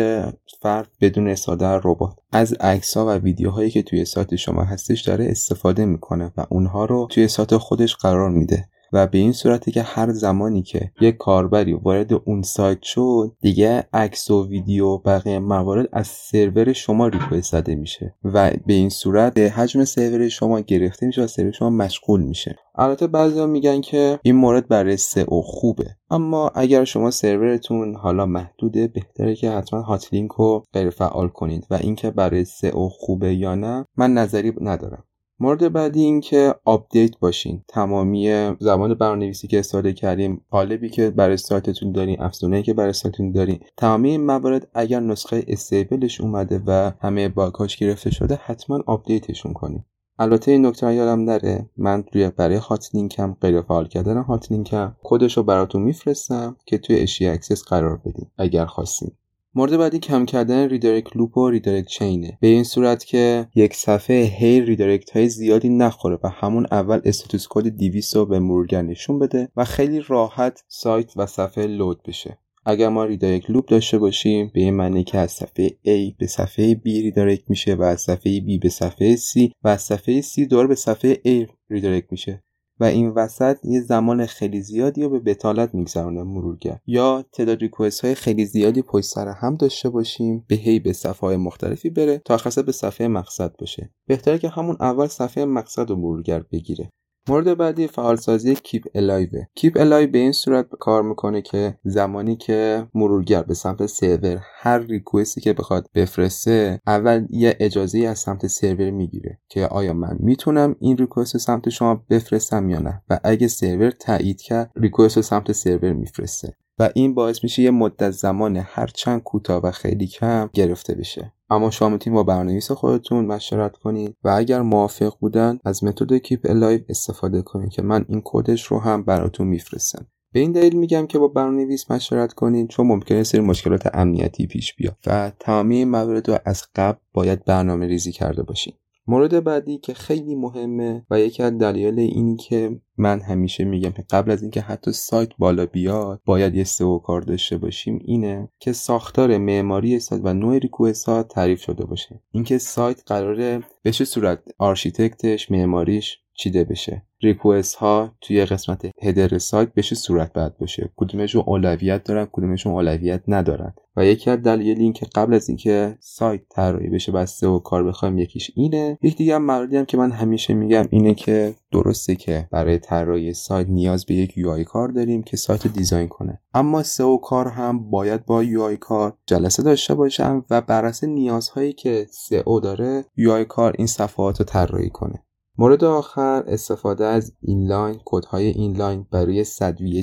فرد 0.62 0.92
بدون 1.02 1.28
استفاده 1.28 1.66
ربات. 1.66 2.16
از 2.32 2.54
عکس 2.54 2.98
ها 2.98 3.06
و 3.06 3.10
ویدیوهایی 3.10 3.70
که 3.70 3.84
توی 3.84 4.06
سایت 4.06 4.36
شما 4.36 4.64
هستش 4.64 5.02
داره 5.02 5.26
استفاده 5.30 5.86
می‌کنه 5.86 6.34
و 6.38 6.46
اونها 6.50 6.86
رو 6.86 7.08
توی 7.12 7.28
سایت 7.28 7.58
خودش 7.58 7.96
قرار 7.96 8.30
میده. 8.30 8.70
و 8.94 9.08
به 9.08 9.18
این 9.18 9.32
صورتی 9.32 9.72
که 9.72 9.82
هر 9.82 10.12
زمانی 10.12 10.62
که 10.62 10.92
یک 11.02 11.18
کاربری 11.18 11.74
وارد 11.74 12.14
اون 12.14 12.42
سایت 12.42 12.82
شد 12.82 13.36
دیگه 13.42 13.88
عکس 13.94 14.32
و 14.32 14.48
ویدیو 14.48 14.86
و 14.86 14.98
بقیه 14.98 15.40
موارد 15.40 15.90
از 15.94 16.08
سرور 16.08 16.74
شما 16.74 17.08
ریکوست 17.08 17.52
زده 17.52 17.76
میشه 17.76 18.16
و 18.24 18.52
به 18.66 18.74
این 18.74 18.90
صورت 18.90 19.38
حجم 19.38 19.84
سرور 19.84 20.28
شما 20.28 20.60
گرفته 20.60 21.06
میشه 21.06 21.24
و 21.24 21.28
سرور 21.28 21.52
شما 21.52 21.70
مشغول 21.70 22.22
میشه. 22.22 22.56
البته 22.78 23.08
بعضیا 23.08 23.46
میگن 23.46 23.82
که 23.82 24.20
این 24.24 24.36
مورد 24.36 24.68
برای 24.68 24.98
سئو 24.98 25.42
خوبه 25.42 25.86
اما 26.10 26.52
اگر 26.56 26.84
شما 26.84 27.12
سرورتون 27.12 27.96
حالا 27.96 28.26
محدوده 28.26 28.88
بهتره 28.88 29.36
که 29.36 29.52
حتما 29.52 29.82
هات 29.82 30.14
لینک 30.14 30.32
رو 30.32 30.64
غیر 30.74 30.90
فعال 30.90 31.28
کنید 31.28 31.68
و 31.70 31.74
اینکه 31.74 32.12
برای 32.12 32.46
سئو 32.46 32.90
خوبه 32.90 33.36
یا 33.36 33.56
نه 33.56 33.86
من 33.98 34.14
نظری 34.14 34.54
ندارم. 34.62 35.04
مورد 35.40 35.74
بعدی 35.74 36.02
این 36.02 36.22
که 36.22 36.56
update 36.66 37.20
باشین. 37.20 37.64
تمامی 37.68 38.56
زبان 38.60 38.94
برنامه‌نویسی 38.94 39.48
که 39.48 39.60
استفاده 39.60 39.94
کردیم 39.94 40.42
قالبی 40.52 40.90
که 40.90 41.10
برای 41.10 41.38
سایتتون 41.38 41.92
دارین 41.92 42.22
افزونه‌ای 42.22 42.64
که 42.64 42.74
برای 42.74 42.94
سایتتون 42.94 43.32
دارین 43.32 43.60
تمامی 43.78 44.10
این 44.10 44.26
موارد 44.26 44.68
اگر 44.74 45.00
نسخه 45.00 45.46
stable 45.48 46.03
ش 46.03 46.22
اومده 46.22 46.62
و 46.68 46.92
همه 47.02 47.30
bug 47.30 47.58
اش 47.58 47.78
گرفته 47.78 48.12
شده 48.12 48.40
حتما 48.44 48.84
update 48.88 49.27
شون 49.27 49.54
کنین. 49.54 49.84
البته 50.20 50.52
این 50.52 50.66
نکته 50.66 50.94
یادم 50.94 51.22
نره. 51.22 51.70
من 51.78 52.04
روی 52.14 52.30
برای 52.30 52.56
hotlink 52.56 52.90
م 52.94 53.38
غیر 53.42 53.62
فعال 53.62 53.88
کردن 53.88 54.22
hotlink 54.24 54.52
م 54.52 54.96
کدش 55.04 55.38
براتون 55.40 55.82
میفرستم 55.82 56.58
که 56.66 56.78
توی 56.78 57.00
htaccess 57.00 57.64
قرار 57.64 57.98
بدیم 57.98 58.32
اگر 58.38 58.66
خواستین. 58.66 59.12
مورد 59.58 59.78
بعدی 59.78 60.00
کم 60.00 60.26
کردن 60.26 60.70
redirect 60.70 61.18
loop 61.18 61.38
و 61.38 61.50
redirect 61.50 61.88
chain 61.88 62.29
ه 62.29 62.38
به 62.42 62.48
این 62.48 62.64
صورت 62.64 63.06
که 63.06 63.48
یک 63.56 63.76
صفحه 63.76 64.24
هی 64.24 64.62
redirect 64.62 65.12
های 65.12 65.30
زیادی 65.30 65.70
نخوره 65.70 66.20
و 66.24 66.30
همون 66.30 66.68
اول 66.72 67.02
status 67.06 67.48
code 67.50 67.68
200 67.68 68.16
رو 68.16 68.26
به 68.26 68.40
مرورگر 68.40 68.82
نشون 68.82 69.20
بده 69.20 69.50
و 69.56 69.66
خیلی 69.66 70.02
راحت 70.08 70.64
سایت 70.68 71.18
و 71.18 71.26
صفحه 71.26 71.68
load 71.68 72.04
بشه. 72.04 72.38
اگر 72.66 72.90
ما 72.90 73.06
redirect 73.06 73.50
loop 73.50 73.66
داشته 73.66 73.98
باشیم 73.98 74.52
به 74.54 74.62
این 74.62 74.74
معنی 74.74 75.04
که 75.04 75.18
از 75.18 75.32
صفحه 75.32 75.70
A 75.70 76.16
به 76.20 76.28
صفحه 76.28 76.74
B 76.76 76.86
redirect 76.86 77.50
میشه 77.50 77.76
و 77.76 77.84
از 77.84 78.02
صفحه 78.02 78.40
B 78.40 78.60
به 78.62 78.70
صفحه 78.70 79.16
C 79.16 79.52
و 79.64 79.68
از 79.68 79.82
صفحه 79.82 80.22
C 80.22 80.48
دور 80.50 80.68
به 80.68 80.76
صفحه 80.76 81.14
A 81.16 81.50
redirect 81.70 82.12
میشه. 82.12 82.45
و 82.80 82.84
این 82.84 83.10
وسط 83.10 83.58
یه 83.64 83.82
زمان 83.82 84.26
خیلی 84.26 84.62
زیادی 84.62 85.04
رو 85.04 85.10
به 85.10 85.20
بطالت 85.20 85.76
میگذرونه 85.76 86.24
مرورگر 86.24 86.80
یا 86.88 87.26
تعداد 87.34 87.62
request 87.62 88.06
های 88.06 88.16
خیلی 88.16 88.46
زیادی 88.46 88.82
پشت 88.82 89.06
سر 89.06 89.28
هم 89.28 89.56
داشته 89.56 89.90
باشیم 89.90 90.46
به 90.48 90.56
هی 90.56 90.80
به 90.80 90.94
صفحه 90.94 91.22
های 91.22 91.38
مختلفی 91.38 91.90
بره 91.90 92.22
تا 92.26 92.38
خاصه 92.38 92.62
به 92.62 92.72
صفحه 92.72 93.08
مقصد 93.08 93.56
باشه. 93.60 93.94
بهتره 94.08 94.38
که 94.38 94.50
همون 94.50 94.78
اول 94.80 95.08
صفحه 95.08 95.46
مقصد 95.46 95.90
رو 95.90 95.96
مرورگر 95.96 96.40
بگیره. 96.52 96.90
مورد 97.30 97.58
بعدی 97.58 97.88
فعالسازی 97.88 98.56
keep 98.56 98.84
alive. 98.96 99.30
Keep-Alive 99.56 100.12
به 100.12 100.18
این 100.18 100.32
صورت 100.32 100.68
کار 100.80 101.04
می‌کنه 101.04 101.42
که 101.42 101.78
زمانی 101.84 102.36
که 102.36 102.88
مرورگر 102.94 103.44
به 103.44 103.54
سمت 103.54 103.86
سرور 103.86 104.42
هر 104.56 104.80
request 104.80 105.34
ی 105.34 105.42
که 105.42 105.54
بخواد 105.54 105.90
بفرسته 105.96 106.82
اول 106.88 107.28
یه 107.30 107.58
اجازه 107.60 108.00
از 108.00 108.20
سمت 108.20 108.48
سرور 108.48 108.90
می‌گیره 108.92 109.40
که 109.50 109.68
آیا 109.68 109.94
من 109.94 110.18
می‌تونم 110.20 110.76
این 110.80 110.98
request 110.98 111.38
سمت 111.38 111.70
شما 111.70 112.06
بفرستم 112.10 112.70
یا 112.70 112.80
نه؟ 112.80 113.02
و 113.10 113.20
اگه 113.24 113.48
سرور 113.48 113.92
تایید 113.92 114.42
کرد 114.42 114.72
request 114.76 115.22
سمت 115.22 115.52
سرور 115.52 115.94
میفرسته. 115.94 116.54
و 116.80 116.90
این 116.96 117.14
باعث 117.14 117.44
میشه 117.44 117.62
یه 117.62 117.72
مدت 117.72 118.12
زمان 118.12 118.58
هر 118.58 118.88
چند 118.88 119.24
کوتاه 119.24 119.64
و 119.64 119.72
خیلی 119.72 120.08
کم 120.08 120.50
گرفته 120.54 120.96
بشه. 120.96 121.32
اما 121.50 121.72
شما 121.72 121.90
می‌تونید 121.90 122.16
با 122.16 122.24
برنامه‌نویس 122.24 122.72
خودتون 122.72 123.26
مشورت 123.26 123.78
کنید 123.78 124.16
و 124.24 124.30
اگر 124.30 124.62
موافق 124.62 125.14
بودن 125.20 125.60
از 125.66 125.84
متد 125.84 126.18
Keep-Alive 126.18 126.82
استفاده 126.90 127.42
کنید 127.42 127.70
که 127.70 127.82
من 127.82 128.06
این 128.10 128.22
کدش 128.26 128.66
رو 128.66 128.80
هم 128.80 129.04
براتون 129.04 129.48
میفرستم. 129.48 130.08
به 130.34 130.40
این 130.40 130.52
دلیل 130.52 130.76
میگم 130.76 131.08
که 131.08 131.20
با 131.20 131.28
برنامه‌نویس 131.28 131.92
مشورت 131.92 132.34
کنید 132.34 132.68
چون 132.68 132.88
ممکنه 132.88 133.15
یه 133.15 133.24
سری 133.24 133.42
مشکلات 133.42 133.96
امنیتی 133.96 134.48
پیش 134.48 134.76
بیاد 134.76 134.98
و 135.06 135.32
تمامی 135.40 135.86
موارد 135.86 136.30
رو 136.30 136.38
از 136.46 136.64
قبل 136.76 136.98
باید 137.14 137.46
برنامه 137.46 137.88
ریزی 137.88 138.12
کرده 138.12 138.44
باشید 138.44 138.76
مورد 139.08 139.44
بعدی 139.44 139.78
که 139.78 139.94
خیلی 139.94 140.36
مهمه 140.36 141.06
و 141.10 141.20
یکی 141.20 141.44
از 141.44 141.58
دلایل 141.58 142.00
اینی 142.00 142.38
که 142.38 142.82
من 142.98 143.20
همیشه 143.20 143.64
میگم 143.64 143.92
که 143.92 144.06
قبل 144.10 144.32
از 144.32 144.42
اینکه 144.42 144.62
حتی 144.62 144.92
سایت 144.92 145.30
بالا 145.38 145.66
بیاد 145.66 146.22
باید 146.26 146.56
یه 146.56 146.64
سئو 146.64 147.00
کار 147.00 147.22
داشته 147.22 147.58
باشیم 147.58 148.00
اینه 148.06 148.50
که 148.60 148.74
ساختار 148.74 149.38
معماری 149.38 150.00
سایت 150.00 150.22
و 150.24 150.34
نوع 150.34 150.58
request 150.58 151.06
ها 151.06 151.24
تعریف 151.24 151.62
شده 151.62 151.86
باشه. 151.86 152.22
اینکه 152.32 152.58
سایت 152.58 153.02
قراره 153.06 153.64
به 153.84 153.92
چه 153.92 154.06
صورت 154.06 154.40
architect 154.58 155.35
ش 155.35 155.52
معماریش 155.52 156.25
چیده 156.36 156.64
بشه. 156.64 157.04
request 157.22 157.76
ها 157.76 158.16
توی 158.22 158.46
قسمت 158.46 158.86
header 159.02 159.38
سایت 159.38 159.74
به 159.74 159.82
چه 159.82 159.96
صورت 159.96 160.34
باید 160.34 160.58
باشه. 160.58 160.92
کدومشون 160.96 161.44
اولویت 161.48 162.04
دارن 162.04 162.28
کدومشون 162.32 162.74
اولویت 162.74 163.24
ندارن. 163.28 163.74
و 163.98 164.06
یکی 164.06 164.30
از 164.30 164.42
دلایل 164.42 164.80
این 164.80 164.94
که 164.94 165.06
قبل 165.16 165.34
از 165.34 165.50
اینکه 165.50 165.98
سایت 166.00 166.42
طراحی 166.50 166.90
بشه 166.90 167.12
سئو 167.12 167.60
کار 167.60 167.84
بخوایم 167.84 168.18
یکیش 168.18 168.52
اینه. 168.56 168.98
یک 169.02 169.18
دیگه 169.18 169.36
هم 169.36 169.50
هم 169.50 169.86
که 169.86 169.98
من 169.98 170.12
همیشه 170.12 170.54
میگم 170.54 170.86
اینه 170.90 171.14
که 171.14 171.56
درسته 171.72 172.16
که 172.16 172.48
برای 172.52 172.80
طراحی 172.80 173.34
سایت 173.34 173.68
نیاز 173.68 174.06
به 174.06 174.14
یک 174.14 174.38
UI 174.38 174.64
کار 174.64 174.88
داریم 174.88 175.24
که 175.24 175.38
سایت 175.38 175.68
design 175.68 176.08
کنه. 176.08 176.42
اما 176.54 176.84
سئو 176.84 177.18
کار 177.18 177.48
هم 177.48 177.90
باید 177.90 178.26
با 178.26 178.44
UI 178.44 178.76
کار 178.76 179.18
جلسه 179.26 179.64
داشته 179.64 179.96
باشم 179.96 180.46
و 180.50 180.62
بر 180.62 180.94
نیازهایی 181.04 181.74
که 181.74 182.08
سئو 182.10 182.60
داره 182.60 183.06
UI 183.18 183.44
کار 183.44 183.76
این 183.78 183.88
صفحات 183.88 184.40
رو 184.40 184.46
طراحی 184.46 184.90
کنه. 184.90 185.26
مورد 185.58 185.84
آخر 185.84 186.44
استفاده 186.48 187.06
از 187.06 187.34
inline 187.42 188.00
کدهای 188.06 188.48
inline 188.48 189.06
برای 189.12 189.46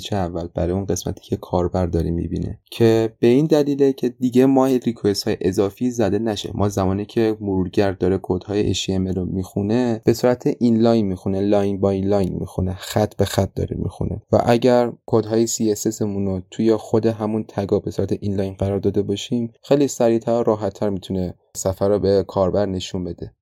چه 0.03 0.17
اول؟ 0.17 0.49
برای 0.55 0.73
اون 0.73 0.85
قسمتی 0.85 1.21
که 1.21 1.37
کاربر 1.37 1.87
داره 1.87 2.11
می‌بینه. 2.11 2.61
که 2.71 3.17
به 3.21 3.27
این 3.27 3.47
دلیله 3.47 3.93
که 3.93 4.09
دیگه 4.09 4.47
ما 4.47 4.67
request 4.67 5.25
های 5.29 5.37
اضافی 5.41 5.91
زده 5.91 6.19
نشه. 6.19 6.51
ما 6.55 6.69
زمانی 6.69 7.05
که 7.05 7.37
مرورگر 7.41 7.93
داره 7.93 8.19
کدهای 8.23 8.75
HTML 8.75 9.17
رو 9.17 9.25
می‌خونه 9.25 10.03
به 10.05 10.13
صورت 10.13 10.57
inline 10.59 11.07
می‌خونه 11.07 11.41
line 11.41 11.81
by 11.81 12.01
line 12.01 12.37
می‌خونه 12.41 12.75
خط 12.75 13.17
به 13.17 13.25
خط 13.25 13.55
داره 13.55 13.77
می‌خونه. 13.77 14.23
و 14.33 14.43
اگر 14.45 14.93
کدهای 15.07 15.47
CSS 15.47 16.03
مون 16.03 16.27
رو 16.27 16.41
توی 16.51 16.77
خود 16.77 17.07
همون 17.07 17.45
تگا 17.49 17.79
به 17.79 17.91
صورت 17.91 18.13
inline 18.21 18.55
قرار 18.55 18.79
داده 18.79 19.03
باشیم 19.03 19.53
خیلی 19.63 19.89
سریعتر 19.89 20.33
و 20.33 20.43
راحتتر 20.43 20.91
می‌تونه 20.91 21.35
سفر 21.57 21.89
رو 21.89 21.99
به 21.99 22.25
کاربر 22.29 22.67
نشون 22.67 23.05
بده. 23.05 23.33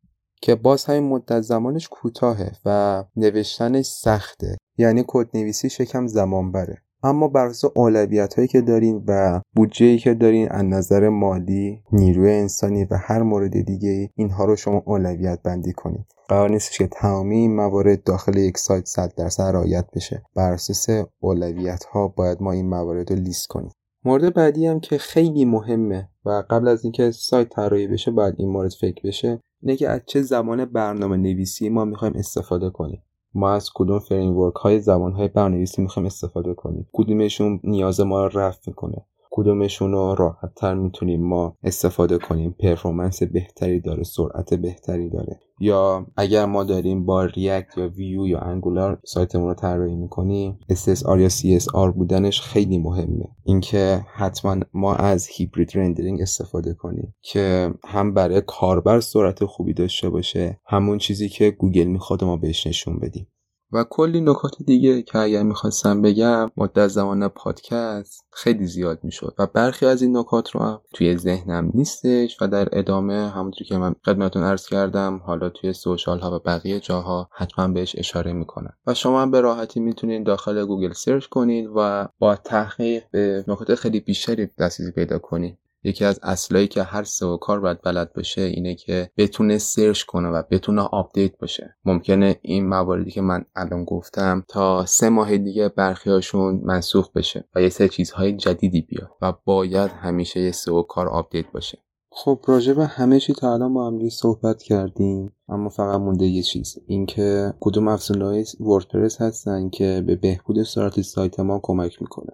که 0.42 0.54
باز 0.54 0.84
همین 0.84 1.08
مدت 1.08 1.40
زمانش 1.40 1.88
کوتاهه 1.88 2.52
و 2.64 3.04
نوشتنش 3.16 3.86
سخته. 3.86 4.56
یعنی 4.78 5.04
کد 5.06 5.28
نویسیش 5.34 5.80
یکم 5.80 6.06
زمان 6.06 6.52
بره 6.52 6.82
اما 7.02 7.28
بر 7.28 7.46
اساس 7.46 7.72
اولویت 7.76 8.34
هایی 8.34 8.48
که 8.48 8.60
دارین 8.60 9.04
و 9.08 9.40
بودجه 9.56 9.86
ای 9.86 9.98
که 9.98 10.14
دارین 10.14 10.48
از 10.50 10.64
نظر 10.64 11.08
مالی 11.08 11.82
نیروی 11.92 12.32
انسانی 12.32 12.84
و 12.84 12.96
هر 12.96 13.22
مورد 13.22 13.60
دیگه 13.60 14.10
اینها 14.14 14.44
رو 14.44 14.56
شما 14.56 14.82
اولویت 14.86 15.42
بندی 15.42 15.72
کنید. 15.72 16.06
قرار 16.28 16.50
نیست 16.50 16.72
که 16.72 16.86
تمامی 16.86 17.36
این 17.36 17.56
موارد 17.56 18.02
داخل 18.04 18.36
یک 18.36 18.58
سایت 18.58 18.86
100 18.86 19.14
درصد 19.16 19.42
رعایت 19.42 19.86
بشه. 19.94 20.22
بر 20.36 20.52
اساس 20.52 20.86
اولویت 21.20 21.84
ها 21.84 22.08
باید 22.08 22.42
ما 22.42 22.52
این 22.52 22.68
موارد 22.68 23.12
رو 23.12 23.18
لیست 23.18 23.46
کنیم. 23.46 23.72
مورد 24.04 24.34
بعدی 24.34 24.66
هم 24.66 24.80
که 24.80 24.98
خیلی 24.98 25.44
مهمه 25.44 26.08
و 26.24 26.42
قبل 26.50 26.68
از 26.68 26.84
اینکه 26.84 27.10
سایت 27.10 27.48
طراحی 27.48 27.86
بشه 27.86 28.10
باید 28.10 28.34
این 28.38 28.48
مورد 28.48 28.70
فکر 28.80 29.02
بشه 29.04 29.40
اینه 29.62 29.76
که 29.76 29.88
از 29.88 30.00
چه 30.06 30.22
زبان 30.22 30.64
برنامه 30.64 31.16
نویسی 31.16 31.68
ما 31.68 31.84
می‌خوایم 31.84 32.14
استفاده 32.14 32.70
کنیم. 32.70 33.02
ما 33.34 33.52
از 33.52 33.70
کدوم 33.74 33.98
framework 33.98 34.54
های 34.54 34.80
زبان 34.80 35.12
های 35.12 35.28
برنامه 35.28 35.56
نویسی 35.56 35.82
می‌خوایم 35.82 36.06
استفاده 36.06 36.54
کنیم. 36.54 36.88
کدومشون 36.92 37.60
نیاز 37.64 38.00
ما 38.00 38.26
رو 38.26 38.38
رفع 38.38 38.60
می‌کنه. 38.66 39.06
کدومشون 39.30 39.92
رو 39.92 40.14
راحت 40.14 40.54
تر 40.54 40.74
می‌تونیم 40.74 41.22
ما 41.28 41.56
استفاده 41.62 42.18
کنیم. 42.18 42.54
performance 42.60 43.22
بهتری 43.22 43.80
داره 43.80 44.02
سرعت 44.02 44.54
بهتری 44.54 45.10
داره. 45.10 45.40
یا 45.60 46.06
اگر 46.16 46.44
ما 46.46 46.64
داریم 46.64 47.06
با 47.06 47.24
React 47.24 47.78
یا 47.78 47.88
ویو 47.88 48.26
یا 48.26 48.38
Angular 48.38 49.00
سایتمون 49.04 49.48
رو 49.48 49.54
طراحی 49.54 49.96
می‌کنیم 49.96 50.58
SSR 50.72 51.18
یا 51.18 51.28
CSR 51.28 51.94
بودنش 51.96 52.40
خیلی 52.40 52.78
مهمه. 52.78 53.28
اینکه 53.44 54.00
حتما 54.14 54.56
ما 54.74 54.94
از 54.94 55.26
hybrid 55.26 55.70
rendering 55.74 56.20
استفاده 56.22 56.74
کنیم 56.74 57.14
که 57.22 57.74
هم 57.84 58.14
برای 58.14 58.42
کاربر 58.46 59.00
سرعت 59.00 59.44
خوبی 59.44 59.74
داشته 59.74 60.08
باشه 60.10 60.60
همون 60.66 60.98
چیزی 60.98 61.28
که 61.28 61.50
گوگل 61.50 61.84
می‌خواد 61.84 62.24
ما 62.24 62.36
بهش 62.36 62.66
نشون 62.66 62.98
بدیم. 62.98 63.26
و 63.72 63.84
کلی 63.84 64.20
نکات 64.20 64.54
دیگه 64.66 65.02
که 65.02 65.18
اگر 65.18 65.42
می‌خواستم 65.42 66.02
بگم 66.02 66.50
مدت 66.56 66.88
زمان 66.88 67.28
پادکست 67.28 68.24
خیلی 68.32 68.66
زیاد 68.66 68.98
می‌شد 69.02 69.34
و 69.38 69.46
برخی 69.46 69.86
از 69.86 70.02
این 70.02 70.16
نکات 70.16 70.50
رو 70.50 70.60
هم 70.60 70.80
توی 70.94 71.16
ذهنم 71.16 71.70
نیستش 71.74 72.42
و 72.42 72.48
در 72.48 72.68
ادامه 72.72 73.28
همونطور 73.28 73.66
که 73.66 73.78
من 73.78 73.94
خدمتتون 74.04 74.42
عرض 74.42 74.66
کردم 74.66 75.20
حالا 75.26 75.48
توی 75.48 75.72
social 75.72 76.20
ها 76.20 76.36
و 76.36 76.38
بقیه 76.38 76.80
جاها 76.80 77.28
حتما 77.32 77.68
بهش 77.68 77.96
اشاره 77.98 78.32
می‌کنم. 78.32 78.72
و 78.86 78.94
شما 78.94 79.22
هم 79.22 79.30
به 79.30 79.40
راحتی 79.40 79.80
می‌تونید 79.80 80.26
داخل 80.26 80.64
گوگل 80.64 80.92
search 80.92 81.26
کنید 81.26 81.70
و 81.76 82.08
با 82.18 82.36
تحقیق 82.36 83.02
به 83.12 83.44
نکات 83.48 83.74
خیلی 83.74 84.00
بیشتری 84.00 84.46
دسترسی 84.46 84.92
پیدا 84.92 85.18
کنید. 85.18 85.58
یکی 85.84 86.04
از 86.04 86.20
اصلایی 86.22 86.68
که 86.68 86.82
هر 86.82 87.02
سئو 87.02 87.36
کار 87.36 87.60
باید 87.60 87.82
بلد 87.82 88.12
باشه 88.12 88.42
اینه 88.42 88.74
که 88.74 89.10
بتونه 89.16 89.58
search 89.58 90.02
کنه 90.02 90.28
و 90.28 90.42
بتونه 90.50 90.82
update 90.82 91.38
باشه. 91.38 91.76
ممکنه 91.84 92.38
این 92.42 92.68
مواردی 92.68 93.10
که 93.10 93.20
من 93.20 93.44
الان 93.56 93.84
گفتم 93.84 94.44
تا 94.48 94.86
سه 94.86 95.08
ماه 95.08 95.36
دیگه 95.36 95.68
برخیاشون 95.68 96.60
منسوخ 96.64 97.12
بشه 97.12 97.44
و 97.54 97.62
یه 97.62 97.68
سری 97.68 97.88
چیزهای 97.88 98.32
جدیدی 98.32 98.80
بیاد 98.80 99.10
و 99.22 99.32
باید 99.44 99.90
همیشه 99.90 100.40
یه 100.40 100.52
سئو 100.52 100.82
کار 100.82 101.08
update 101.08 101.52
باشه. 101.52 101.78
خب 102.12 102.40
راجع 102.46 102.72
به 102.72 102.86
همه 102.86 103.20
چی 103.20 103.32
تا 103.32 103.54
الان 103.54 103.74
با 103.74 103.86
هم 103.86 104.08
صحبت 104.08 104.62
کردیم 104.62 105.32
اما 105.48 105.68
فقط 105.68 106.00
مونده 106.00 106.26
یه 106.26 106.42
چیز. 106.42 106.78
اینکه 106.86 107.54
کدوم 107.60 107.88
افزونهای 107.88 108.44
وردپرس 108.60 109.20
هستن 109.20 109.70
که 109.70 110.04
به 110.06 110.16
بهبود 110.16 110.62
سرعت 110.62 111.00
سایت 111.00 111.40
ما 111.40 111.60
کمک 111.62 112.02
می‌کنه. 112.02 112.32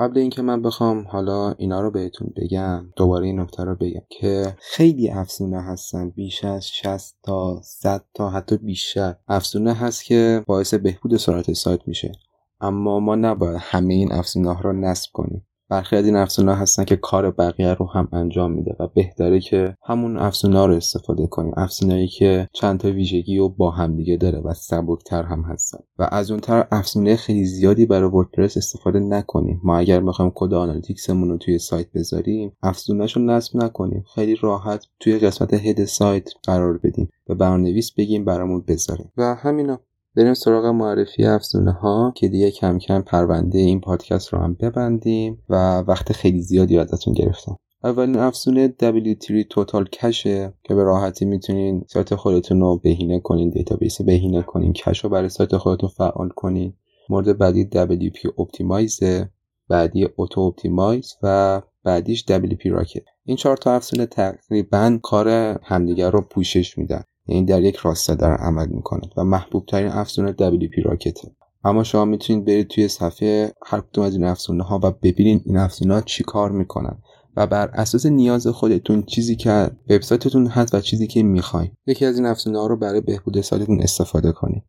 قبل 0.00 0.18
اینکه 0.18 0.42
من 0.42 0.62
بخوام 0.62 1.08
حالا 1.08 1.52
اینا 1.52 1.80
رو 1.80 1.90
بهتون 1.90 2.32
بگم 2.36 2.86
دوباره 2.96 3.26
این 3.26 3.40
نکته 3.40 3.64
رو 3.64 3.74
بگم 3.74 4.02
که 4.08 4.56
خیلی 4.58 5.10
افزونه 5.10 5.62
هستن. 5.62 6.10
بیش 6.10 6.44
از 6.44 6.68
60 6.68 7.16
تا 7.22 7.60
100 7.64 8.04
تا 8.14 8.30
حتی 8.30 8.56
بیشتر 8.56 9.16
افزونه 9.28 9.74
هست 9.74 10.04
که 10.04 10.44
باعث 10.46 10.74
بهبود 10.74 11.16
سرعت 11.16 11.52
سایت 11.52 11.88
میشه. 11.88 12.12
اما 12.60 13.00
ما 13.00 13.14
نباید 13.14 13.58
همه 13.60 13.94
این 13.94 14.12
افزونه 14.12 14.54
ها 14.54 14.60
رو 14.60 14.72
نصب 14.72 15.10
کنیم. 15.12 15.46
برخی 15.70 15.96
از 15.96 16.06
این 16.06 16.16
افزونه 16.16 16.54
هستن 16.54 16.84
که 16.84 16.96
کار 16.96 17.30
بقیه 17.30 17.74
رو 17.74 17.86
هم 17.86 18.08
انجام 18.12 18.52
میده 18.52 18.76
و 18.80 18.88
بهتره 18.94 19.40
که 19.40 19.76
همون 19.86 20.18
افزونه 20.18 20.66
رو 20.66 20.74
استفاده 20.74 21.26
کنیم. 21.26 21.52
افزونه‌ای 21.56 22.08
که 22.08 22.48
چند 22.52 22.80
تا 22.80 22.88
ویژگی 22.88 23.38
و 23.38 23.48
با 23.48 23.70
هم 23.70 23.96
دیگه 23.96 24.16
داره 24.16 24.38
و 24.38 24.54
سبکتر 24.54 25.22
هم 25.22 25.42
هستن. 25.42 25.78
و 25.98 26.08
از 26.12 26.30
اون 26.30 26.40
طرف 26.40 26.66
افزونه 26.70 27.16
خیلی 27.16 27.44
زیادی 27.44 27.86
برای 27.86 28.10
وردپرس 28.10 28.56
استفاده 28.56 29.00
نکنیم. 29.00 29.60
ما 29.64 29.78
اگر 29.78 30.00
می‌خوایم 30.00 30.32
کد 30.34 30.54
Analytics 30.54 31.10
مون 31.10 31.28
رو 31.28 31.38
توی 31.38 31.58
سایت 31.58 31.86
بذاریم 31.94 32.52
افزونهش 32.62 33.16
رو 33.16 33.22
نصب 33.22 33.56
نکنیم. 33.56 34.04
خیلی 34.14 34.36
راحت 34.40 34.86
توی 35.00 35.18
قسمت 35.18 35.54
head 35.54 35.84
سایت 35.84 36.30
قرار 36.42 36.78
بدیم 36.78 37.08
به 37.26 37.34
برنامه‌نویس 37.34 37.92
بگیم 37.92 38.24
برامون 38.24 38.64
بذاره 38.68 39.04
و 39.16 39.34
همینا. 39.34 39.80
بریم 40.16 40.34
سراغ 40.34 40.66
معرفی 40.66 41.24
افزونه 41.24 41.72
ها 41.72 42.12
که 42.16 42.28
دیگه 42.28 42.50
کم 42.50 42.78
کم 42.78 43.02
پرونده 43.02 43.58
این 43.58 43.80
پادکست 43.80 44.28
رو 44.28 44.38
هم 44.38 44.54
ببندیم 44.54 45.42
و 45.48 45.80
وقت 45.80 46.12
خیلی 46.12 46.42
زیادی 46.42 46.78
ازتون 46.78 47.14
گرفتم. 47.14 47.56
اولین 47.84 48.16
افزونه 48.16 48.74
W3 48.82 49.44
Total 49.54 49.88
Cache 49.92 50.42
ه 50.42 50.52
که 50.62 50.74
به 50.74 50.82
راحتی 50.82 51.24
می‌تونین 51.24 51.84
سایت 51.88 52.14
خودتون 52.14 52.60
رو 52.60 52.76
بهینه 52.76 53.20
کنین 53.20 53.50
database 53.50 54.02
بهینه 54.02 54.42
کنین 54.42 54.72
cache 54.72 55.04
رو 55.04 55.10
برای 55.10 55.28
سایت 55.28 55.56
خودتون 55.56 55.88
فعال 55.88 56.28
کنین. 56.28 56.74
مورد 57.08 57.38
بعدی 57.38 57.68
WP 57.72 58.18
Optimize 58.18 59.26
بعدی 59.68 60.06
Auto 60.06 60.52
Optimize 60.52 61.08
و 61.22 61.62
بعدیش 61.84 62.24
WP 62.28 62.64
Rocket. 62.64 63.04
این 63.24 63.36
چهار 63.36 63.56
تا 63.56 63.72
افزونه 63.72 64.06
تقریبا 64.06 64.98
کار 65.02 65.28
همدیگر 65.62 66.10
رو 66.10 66.20
پوشش 66.20 66.78
میدن. 66.78 67.02
یعنی 67.26 67.44
در 67.46 67.62
یک 67.62 67.76
راسته 67.76 68.14
دارن 68.14 68.36
عمل 68.36 68.68
می‌کنند 68.68 69.12
و 69.16 69.24
محبوب 69.24 69.66
ترین 69.66 69.88
افزونه 69.88 70.32
WP 70.32 70.84
راکته. 70.84 71.28
اما 71.64 71.84
شما 71.84 72.04
می‌تونید 72.04 72.44
برید 72.44 72.68
توی 72.68 72.88
صفحه 72.88 73.52
هر 73.66 73.80
کدوم 73.80 74.04
از 74.04 74.14
این 74.14 74.24
افزونه 74.24 74.64
ها 74.64 74.80
و 74.82 74.90
ببینید 74.90 75.42
این 75.46 75.56
افزونه 75.56 75.94
ها 75.94 76.00
چی 76.00 76.24
کار 76.24 76.50
می‌کنن 76.50 76.98
و 77.36 77.46
بر 77.46 77.70
اساس 77.74 78.06
نیاز 78.06 78.46
خودتون 78.46 79.02
چیزی 79.02 79.36
که 79.36 79.70
وبسایتتون 79.90 80.46
هست 80.46 80.74
و 80.74 80.80
چیزی 80.80 81.06
که 81.06 81.22
می‌خواین 81.22 81.70
یکی 81.86 82.04
از 82.04 82.16
این 82.16 82.26
افزونه 82.26 82.58
ها 82.58 82.66
رو 82.66 82.76
برای 82.76 83.00
بهبود 83.00 83.40
سایتتون 83.40 83.82
استفاده 83.82 84.32
کنید. 84.32 84.62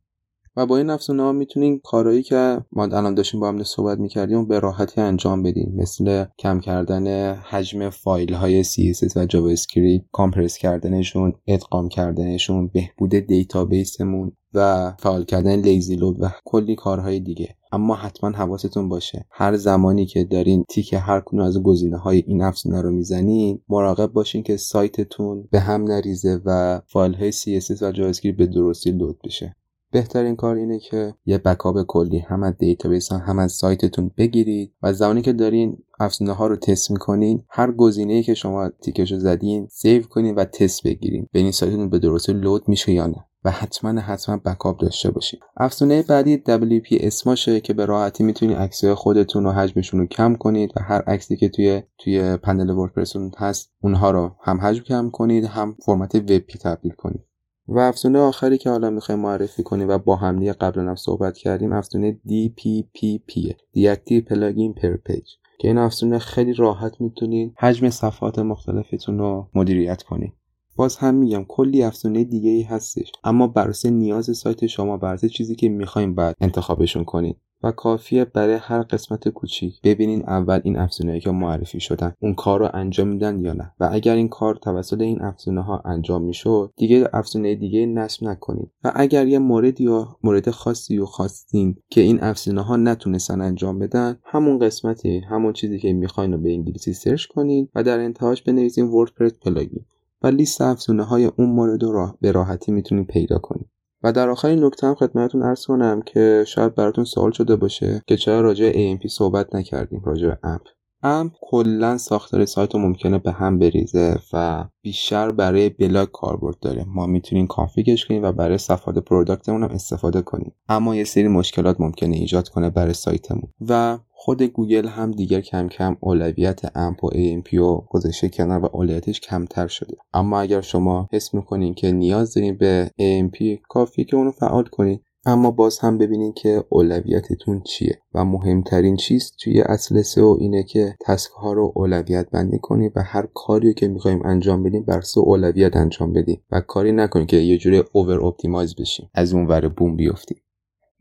و 0.55 0.65
با 0.65 0.77
این 0.77 0.89
افزونه 0.89 1.31
می‌تونین 1.31 1.79
کارهایی 1.83 2.23
که 2.23 2.57
ما 2.71 2.83
الان 2.83 3.15
داشتیم 3.15 3.39
با 3.39 3.47
هم 3.47 3.63
صحبت 3.63 3.99
می‌کردیم 3.99 4.47
به 4.47 4.59
راحتی 4.59 5.01
انجام 5.01 5.43
بدین. 5.43 5.73
مثل 5.75 6.25
کم 6.39 6.59
کردن 6.59 7.33
حجم 7.33 7.89
فایل 7.89 8.33
های 8.33 8.63
CSS 8.63 9.17
و 9.17 9.25
JavaScript 9.25 10.05
compress 10.11 10.57
کردنشون 10.57 11.33
ادغام 11.47 11.89
کردنشون 11.89 12.67
بهبود 12.67 13.15
database 13.15 14.00
مون 14.00 14.31
و 14.53 14.93
فعال 14.99 15.25
کردن 15.25 15.55
lazy 15.55 15.95
load 15.95 16.17
و 16.19 16.29
کلی 16.45 16.75
کارهای 16.75 17.19
دیگه. 17.19 17.55
اما 17.71 17.95
حتما 17.95 18.29
حواستون 18.29 18.89
باشه 18.89 19.25
هر 19.31 19.55
زمانی 19.55 20.05
که 20.05 20.23
دارین 20.23 20.65
تیک 20.69 20.93
هر 20.93 21.21
کدوم 21.25 21.39
از 21.39 21.63
گزینه 21.63 21.97
های 21.97 22.23
این 22.27 22.41
افزونه 22.41 22.81
رو 22.81 22.91
می‌زنین 22.91 23.61
مراقب 23.69 24.13
باشین 24.13 24.43
که 24.43 24.57
سایتتون 24.57 25.47
به 25.51 25.59
هم 25.59 25.83
نریزه 25.83 26.41
و 26.45 26.81
فایل 26.87 27.13
های 27.13 27.31
CSS 27.31 27.81
و 27.81 27.85
script 27.85 28.37
به 28.37 28.45
درستی 28.45 28.91
load 28.91 29.19
بشه. 29.23 29.55
بهترین 29.91 30.35
کار 30.35 30.55
اینه 30.55 30.79
که 30.79 31.13
یه 31.25 31.37
backup 31.37 31.85
کلی 31.87 32.19
هم 32.19 32.43
از 32.43 32.57
database 32.57 33.11
هم 33.11 33.39
از 33.39 33.51
سایتتون 33.51 34.11
بگیرید 34.17 34.73
و 34.83 34.93
زمانی 34.93 35.21
که 35.21 35.33
دارین 35.33 35.77
افزونه 35.99 36.33
ها 36.33 36.47
رو 36.47 36.55
تست 36.55 36.91
می‌کنین 36.91 37.43
هر 37.49 37.71
گزینه 37.71 38.13
ای 38.13 38.23
که 38.23 38.33
شما 38.33 38.69
تیکش 38.69 39.11
رو 39.11 39.19
زدین 39.19 39.67
save 39.71 40.03
کنین 40.03 40.35
و 40.35 40.45
تست 40.45 40.83
بگیرین. 40.83 41.27
ببینین 41.33 41.51
سایتتون 41.51 41.89
به 41.89 41.99
درستی 41.99 42.33
load 42.33 42.67
میشه 42.67 42.91
یا 42.91 43.07
نه 43.07 43.25
و 43.43 43.51
حتما 43.51 44.01
حتما 44.01 44.37
backup 44.37 44.79
داشته 44.79 45.11
باشید 45.11 45.39
افزونه 45.57 46.03
بعدی 46.03 46.37
WP 46.47 46.87
Smush 46.91 47.48
ه 47.48 47.59
که 47.59 47.73
به 47.73 47.85
راحتی 47.85 48.23
می‌تونید 48.23 48.57
عکسای 48.57 48.93
خودتون 48.93 49.45
و 49.45 49.51
حجمشون 49.51 49.99
رو 49.99 50.05
کم 50.05 50.35
کنید 50.35 50.71
و 50.75 50.81
هر 50.83 51.01
عکسی 51.01 51.37
که 51.37 51.49
توی 51.49 51.83
توی 51.97 52.37
پنل 52.37 52.69
WordPress 52.69 53.16
تون 53.16 53.31
هست 53.37 53.71
اونها 53.81 54.11
رو 54.11 54.35
هم 54.43 54.61
حجم 54.61 54.83
کم 54.83 55.09
کنید 55.09 55.45
هم 55.45 55.75
فرمت 55.85 56.15
WebP 56.15 56.47
تبدیل 56.61 56.91
کنید. 56.91 57.30
و 57.67 57.79
افزونه 57.79 58.19
آخری 58.19 58.57
که 58.57 58.69
حالا 58.69 58.89
می‌خوایم 58.89 59.21
معرفی 59.21 59.63
کنیم 59.63 59.89
و 59.89 59.97
با 59.97 60.15
همدیگه 60.15 60.53
قبلا 60.53 60.89
هم 60.89 60.95
صحبت 60.95 61.37
کردیم 61.37 61.73
افزونه 61.73 62.19
DPPP 62.27 63.51
Deactive 63.77 64.23
Plugin 64.29 64.81
Per 64.81 64.97
Page 65.09 65.29
که 65.59 65.67
این 65.67 65.77
افزونه 65.77 66.19
خیلی 66.19 66.53
راحت 66.53 67.01
می‌تونید 67.01 67.53
حجم 67.57 67.89
صفحات 67.89 68.39
مختلفتون 68.39 69.19
رو 69.19 69.47
مدیریت 69.53 70.03
کنید 70.03 70.33
باز 70.75 70.97
هم 70.97 71.15
میگم 71.15 71.45
کلی 71.47 71.83
افزونه 71.83 72.23
دیگه 72.23 72.49
ای 72.49 72.63
هستش 72.63 73.11
اما 73.23 73.47
بر 73.47 73.73
نیاز 73.85 74.37
سایت 74.37 74.67
شما 74.67 74.97
بر 74.97 75.17
چیزی 75.17 75.55
که 75.55 75.69
می‌خوایم 75.69 76.15
بعد 76.15 76.35
انتخابشون 76.41 77.03
کنید 77.03 77.37
و 77.63 77.71
کافیه 77.71 78.25
برای 78.25 78.55
هر 78.55 78.81
قسمت 78.81 79.29
کوچیک. 79.29 79.81
ببینین 79.83 80.23
اول 80.27 80.61
این 80.63 80.77
افزونه 80.77 81.19
که 81.19 81.31
معرفی 81.31 81.79
شدن 81.79 82.13
اون 82.19 82.33
کار 82.33 82.59
رو 82.59 82.69
انجام 82.73 83.07
میدن 83.07 83.39
یا 83.39 83.53
نه؟ 83.53 83.71
و 83.79 83.89
اگر 83.91 84.15
این 84.15 84.29
کار 84.29 84.55
توسط 84.55 85.01
این 85.01 85.21
افزونه 85.21 85.61
ها 85.61 85.81
انجام 85.85 86.23
می‌شد 86.23 86.73
دیگه 86.77 87.09
افزونه 87.13 87.55
دیگه 87.55 87.85
نصب 87.85 88.23
نکنید 88.23 88.71
و 88.83 88.91
اگر 88.95 89.27
یه 89.27 89.39
مورد 89.39 89.81
یا 89.81 90.17
مورد 90.23 90.49
خاصی 90.49 90.97
و 90.97 91.05
خواستین 91.05 91.77
که 91.89 92.01
این 92.01 92.23
افزونه 92.23 92.61
ها 92.61 92.77
نتونستن 92.77 93.41
انجام 93.41 93.79
بدن 93.79 94.19
همون 94.23 94.59
قسمتی 94.59 95.19
همون 95.19 95.53
چیزی 95.53 95.79
که 95.79 95.93
می‌خواین 95.93 96.31
رو 96.31 96.37
به 96.37 96.51
انگلیسی 96.51 96.93
سرچ 96.93 97.25
کنید 97.25 97.69
و 97.75 97.83
در 97.83 97.99
انتهاش 97.99 98.41
بنویسین 98.41 98.85
WordPress 98.85 99.31
plugin. 99.41 99.85
و 100.23 100.27
لیست 100.27 100.61
افزونه 100.61 101.03
های 101.03 101.25
اون 101.25 101.49
مورد 101.49 101.83
رو 101.83 102.17
به 102.21 102.31
راحتی 102.31 102.71
می‌تونید 102.71 103.07
پیدا 103.07 103.37
کنید 103.37 103.67
و 104.03 104.11
در 104.11 104.29
آخرین 104.29 104.63
نکته 104.63 104.87
هم 104.87 104.95
خدمتتون 104.95 105.43
عرض 105.43 105.65
کنم 105.65 106.01
که 106.01 106.43
شاید 106.47 106.75
براتون 106.75 107.03
سوال 107.03 107.31
شده 107.31 107.55
باشه 107.55 108.01
که 108.07 108.17
چرا 108.17 108.41
راجع 108.41 108.71
AMP 108.71 109.07
صحبت 109.07 109.55
نکردیم 109.55 110.01
راجع 110.05 110.33
AMP. 110.43 110.61
AMP 111.03 111.33
کلا 111.41 111.97
ساختار 111.97 112.45
سایت 112.45 112.73
رو 112.73 112.79
ممکنه 112.79 113.17
به 113.17 113.31
هم 113.31 113.59
بریزه 113.59 114.19
و 114.33 114.65
بیشتر 114.81 115.31
برای 115.31 115.69
بلاگ 115.69 116.07
کاربرد 116.11 116.59
داره. 116.59 116.85
ما 116.87 117.05
می‌تونیم 117.05 117.47
config 117.47 117.91
ش 117.91 118.05
کنیم 118.05 118.23
و 118.23 118.31
برای 118.31 118.57
صفحات 118.57 118.97
product 118.97 119.43
مون 119.43 119.63
هم 119.63 119.69
استفاده 119.69 120.21
کنیم. 120.21 120.53
اما 120.69 120.95
یه 120.95 121.03
سری 121.03 121.27
مشکلات 121.27 121.81
ممکنه 121.81 122.15
ایجاد 122.15 122.49
کنه 122.49 122.69
برای 122.69 122.93
سایتمون. 122.93 123.53
و 123.69 123.97
خود 124.23 124.43
گوگل 124.43 124.87
هم 124.87 125.11
دیگر 125.11 125.41
کم 125.41 125.67
کم 125.67 125.97
اولویت 125.99 126.77
AMP 126.77 127.03
و 127.03 127.09
AMP 127.09 127.53
رو 127.53 127.85
گذاشته 127.89 128.29
کنار 128.29 128.65
و 128.65 128.69
اولویتش 128.73 129.19
کمتر 129.19 129.67
شده. 129.67 129.97
اما 130.13 130.39
اگر 130.39 130.61
شما 130.61 131.07
حس 131.11 131.33
می‌کنین 131.33 131.73
که 131.73 131.91
نیاز 131.91 132.33
دارین 132.33 132.57
به 132.57 132.91
AMP 132.99 133.59
کافیه 133.69 134.05
که 134.05 134.15
اونو 134.15 134.31
فعال 134.31 134.63
کنید 134.63 135.01
اما 135.25 135.51
باز 135.51 135.79
هم 135.79 135.97
ببینید 135.97 136.33
که 136.33 136.63
اولویتتون 136.69 137.61
چیه 137.61 137.99
و 138.13 138.25
مهمترین 138.25 138.95
چیز 138.95 139.31
توی 139.39 139.61
اصل 139.61 140.01
سئو 140.01 140.37
اینه 140.39 140.63
که 140.63 140.95
task 141.05 141.31
ها 141.31 141.53
رو 141.53 141.71
اولویت 141.75 142.29
بندی 142.29 142.59
کنید 142.59 142.91
و 142.95 143.03
هر 143.03 143.27
کاری 143.33 143.73
که 143.73 143.87
می‌خوایم 143.87 144.21
انجام 144.25 144.63
بدیم 144.63 144.83
بر 144.83 145.01
اساس 145.01 145.19
اولویت 145.19 145.75
انجام 145.75 146.13
بدیم 146.13 146.41
و 146.51 146.61
کاری 146.61 146.91
نکنید 146.91 147.27
که 147.27 147.37
یه 147.37 147.57
جوری 147.57 147.83
over 147.93 148.25
optimize 148.25 148.75
بشیم 148.75 149.09
از 149.13 149.33
اون 149.33 149.47
ور 149.47 149.67
بوم 149.67 149.95
بیفتیم 149.95 150.40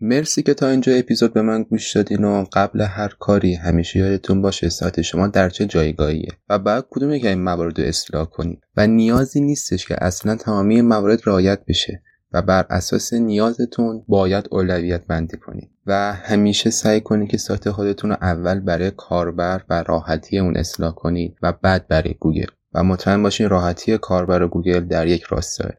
مرسی 0.02 0.42
که 0.42 0.54
تا 0.54 0.68
اینجا 0.68 0.94
اپیزود 0.94 1.32
به 1.32 1.42
من 1.42 1.62
گوش 1.62 1.96
دادین 1.96 2.24
و 2.24 2.44
قبل 2.52 2.80
هر 2.80 3.08
کاری 3.18 3.54
همیشه 3.54 3.98
یادتون 3.98 4.42
باشه 4.42 4.68
سایت 4.68 5.02
شما 5.02 5.26
در 5.26 5.48
چه 5.48 5.66
جایگاهیه 5.66 6.30
و 6.48 6.58
بعد 6.58 6.86
کدوم 6.90 7.12
یک 7.12 7.21
از 7.21 7.24
این 7.24 7.42
موارد 7.42 7.80
رو 7.80 7.86
اصلاح 7.86 8.24
کنید 8.24 8.60
و 8.76 8.86
نیازی 8.86 9.40
نیستش 9.40 9.86
که 9.86 10.04
اصلا 10.04 10.36
تمامی 10.36 10.82
موارد 10.82 11.20
رعایت 11.26 11.64
بشه 11.68 12.02
و 12.32 12.42
بر 12.42 12.66
اساس 12.70 13.12
نیازتون 13.12 14.04
باید 14.08 14.48
اولویت 14.50 15.06
بندی 15.06 15.36
کنید 15.36 15.70
و 15.86 16.12
همیشه 16.12 16.70
سعی 16.70 17.00
کنید 17.00 17.30
که 17.30 17.38
سایت 17.38 17.70
خودتون 17.70 18.10
رو 18.10 18.16
اول 18.20 18.60
برای 18.60 18.90
کاربر 18.96 19.62
و 19.68 19.82
راحتی 19.82 20.38
اون 20.38 20.56
اصلاح 20.56 20.94
کنید 20.94 21.36
و 21.42 21.52
بعد 21.52 21.88
برای 21.88 22.14
گوگل 22.20 22.50
و 22.74 22.84
مطمئن 22.84 23.22
باشین 23.22 23.48
راحتی 23.48 23.98
کاربر 23.98 24.42
و 24.42 24.48
گوگل 24.48 24.80
در 24.80 25.06
یک 25.06 25.22
راستاست. 25.22 25.70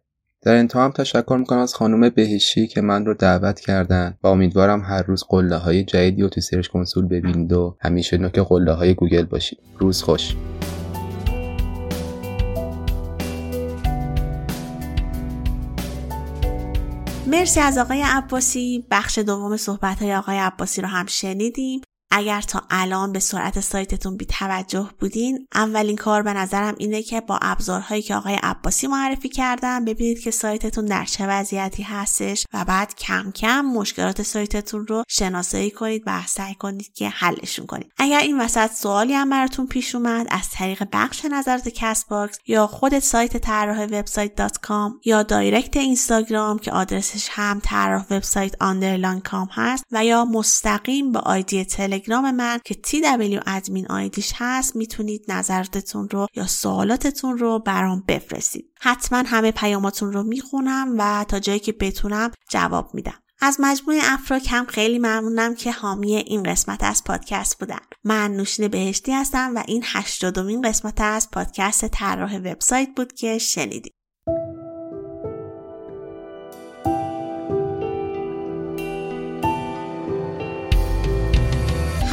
در 0.43 0.55
انتها 0.55 0.85
هم 0.85 0.91
تشکر 0.91 1.35
می‌کنم 1.39 1.59
از 1.59 1.75
خانم 1.75 2.09
بهشتی 2.09 2.67
که 2.67 2.81
من 2.81 3.05
رو 3.05 3.13
دعوت 3.13 3.59
کردن 3.59 4.17
و 4.23 4.27
امیدوارم 4.27 4.81
هر 4.81 5.03
روز 5.03 5.23
قله 5.29 5.55
های 5.55 5.83
جدیدی 5.83 6.21
رو 6.21 6.29
تو 6.29 6.41
Search 6.41 6.67
Console 6.67 7.07
ببینید 7.07 7.53
و 7.53 7.75
همیشه 7.81 8.17
نوک 8.17 8.39
قله 8.39 8.71
های 8.71 8.93
گوگل 8.93 9.23
باشید. 9.23 9.59
روز 9.77 10.03
خوش. 10.03 10.35
مرسی 17.27 17.59
از 17.59 17.77
آقای 17.77 18.01
عباسی. 18.05 18.85
بخش 18.91 19.19
دوم 19.19 19.57
صحبت 19.57 20.01
های 20.01 20.15
آقای 20.15 20.37
عباسی 20.37 20.81
رو 20.81 20.87
هم 20.87 21.05
شنیدیم. 21.05 21.81
اگر 22.11 22.41
تا 22.41 22.61
الان 22.69 23.11
به 23.11 23.19
سرعت 23.19 23.59
سایتتون 23.59 24.17
بی 24.17 24.25
توجه 24.25 24.89
بودین 24.99 25.47
اولین 25.55 25.95
کار 25.95 26.21
به 26.21 26.33
نظرم 26.33 26.75
اینه 26.77 27.03
که 27.03 27.21
با 27.21 27.39
ابزارهایی 27.41 28.01
که 28.01 28.15
آقای 28.15 28.39
عباسی 28.43 28.87
معرفی 28.87 29.29
کردن 29.29 29.85
ببینید 29.85 30.19
که 30.19 30.31
سایتتون 30.31 30.85
در 30.85 31.05
چه 31.05 31.27
وضعیتی 31.27 31.83
هستش 31.83 32.45
و 32.53 32.65
بعد 32.65 32.95
کم 32.95 33.31
کم 33.31 33.61
مشکلات 33.61 34.21
سایتتون 34.21 34.87
رو 34.87 35.03
شناسایی 35.07 35.71
کنید 35.71 36.03
و 36.05 36.21
سعی 36.25 36.55
کنید 36.55 36.93
که 36.93 37.09
حلشون 37.09 37.65
کنید. 37.65 37.91
اگر 37.97 38.19
این 38.19 38.41
وسط 38.41 38.71
سوالی 38.71 39.13
هم 39.13 39.29
براتون 39.29 39.67
پیش 39.67 39.95
اومد 39.95 40.27
از 40.29 40.49
طریق 40.49 40.83
بخش 40.93 41.25
نظرات 41.25 41.69
کست 41.69 42.09
باکس 42.09 42.37
یا 42.47 42.67
خود 42.67 42.99
سایت 42.99 43.37
طراح 43.37 43.83
وبسایت 43.83 44.57
کام 44.61 44.99
یا 45.05 45.23
دایرکت 45.23 45.77
اینستاگرام 45.77 46.59
که 46.59 46.71
آدرسش 46.71 47.27
هم 47.31 47.61
طراح 47.63 48.05
وبسایت 48.11 48.55
underline 48.61 49.19
کام 49.19 49.47
هست 49.51 49.83
و 49.91 50.05
یا 50.05 50.25
مستقیم 50.25 51.11
به 51.11 51.19
آیدی 51.19 51.65
تلگرام 51.65 52.00
تلگرام 52.01 52.31
من 52.31 52.59
که 52.65 52.73
TW 52.73 53.43
ادمین 53.47 53.87
آیدیش 53.87 54.33
هست 54.35 54.75
می‌تونید 54.75 55.25
نظراتتون 55.27 56.09
رو 56.09 56.27
یا 56.35 56.47
سوالاتتون 56.47 57.37
رو 57.37 57.59
برام 57.59 58.03
بفرستید. 58.07 58.65
حتما 58.79 59.23
همه 59.25 59.51
پیاماتون 59.51 60.13
رو 60.13 60.23
می‌خونم 60.23 60.95
و 60.97 61.25
تا 61.27 61.39
جایی 61.39 61.59
که 61.59 61.71
بتونم 61.71 62.31
جواب 62.49 62.93
میدم. 62.93 63.13
از 63.41 63.57
مجموعه 63.59 63.99
افراک 64.03 64.47
هم 64.49 64.65
خیلی 64.65 64.99
ممنونم 64.99 65.55
که 65.55 65.71
حامی 65.71 66.15
این 66.15 66.43
قسمت 66.43 66.83
از 66.83 67.03
پادکست 67.03 67.59
بودن. 67.59 67.79
من 68.03 68.31
نوشین 68.31 68.67
بهشتی 68.67 69.11
هستم 69.11 69.55
و 69.55 69.63
این 69.67 69.83
هشتادمین 69.85 70.61
قسمت 70.61 71.01
از 71.01 71.31
پادکست 71.31 71.87
طراح 71.87 72.37
وبسایت 72.37 72.89
بود 72.95 73.13
که 73.13 73.37
شنیدید. 73.37 73.93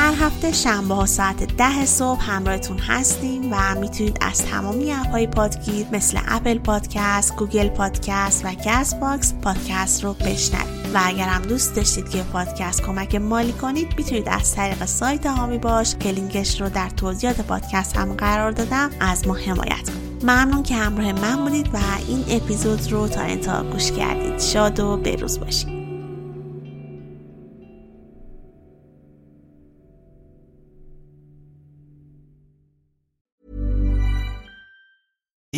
هر 0.08 0.14
هفته 0.14 0.52
شنبه 0.52 0.94
ها 0.94 1.06
ساعت 1.06 1.56
ده 1.56 1.86
صبح 1.86 2.30
همراهتون 2.30 2.78
هستیم 2.78 3.52
و 3.52 3.74
می‌تونید 3.80 4.18
از 4.20 4.44
تمامی 4.44 4.92
اپ‌های 4.92 5.26
پادگیر 5.26 5.86
مثل 5.92 6.18
اپل 6.28 6.58
پادکست، 6.58 7.36
گوگل 7.36 7.68
پادکست 7.68 8.44
و 8.44 8.48
کست 8.52 8.94
باکس 8.94 9.34
پادکست 9.42 10.04
رو 10.04 10.12
بشنوید. 10.12 10.94
و 10.94 11.00
اگر 11.04 11.28
هم 11.28 11.42
دوست 11.42 11.76
داشتید 11.76 12.08
که 12.08 12.22
پادکست 12.22 12.82
کمک 12.82 13.14
مالی 13.14 13.52
کنید 13.52 13.88
می‌تونید 13.96 14.28
از 14.28 14.54
طریق 14.54 14.84
سایت 14.84 15.26
حامی 15.26 15.58
باش 15.58 15.94
که 16.00 16.10
لینکش 16.10 16.60
رو 16.60 16.68
در 16.68 16.90
توضیحات 16.90 17.40
پادکست 17.40 17.96
هم 17.96 18.12
قرار 18.12 18.50
دادم 18.50 18.90
از 19.00 19.28
ما 19.28 19.34
حمایت 19.34 19.90
کنید. 19.90 20.22
ممنون 20.22 20.62
که 20.62 20.74
همراه 20.74 21.12
من 21.12 21.44
بودید 21.44 21.74
و 21.74 21.78
این 22.08 22.24
اپیزود 22.28 22.92
رو 22.92 23.08
تا 23.08 23.20
انتها 23.20 23.62
گوش 23.62 23.92
کردید. 23.92 24.40
شاد 24.40 24.80
و 24.80 24.96
به‌روز 24.96 25.40
باشید. 25.40 25.77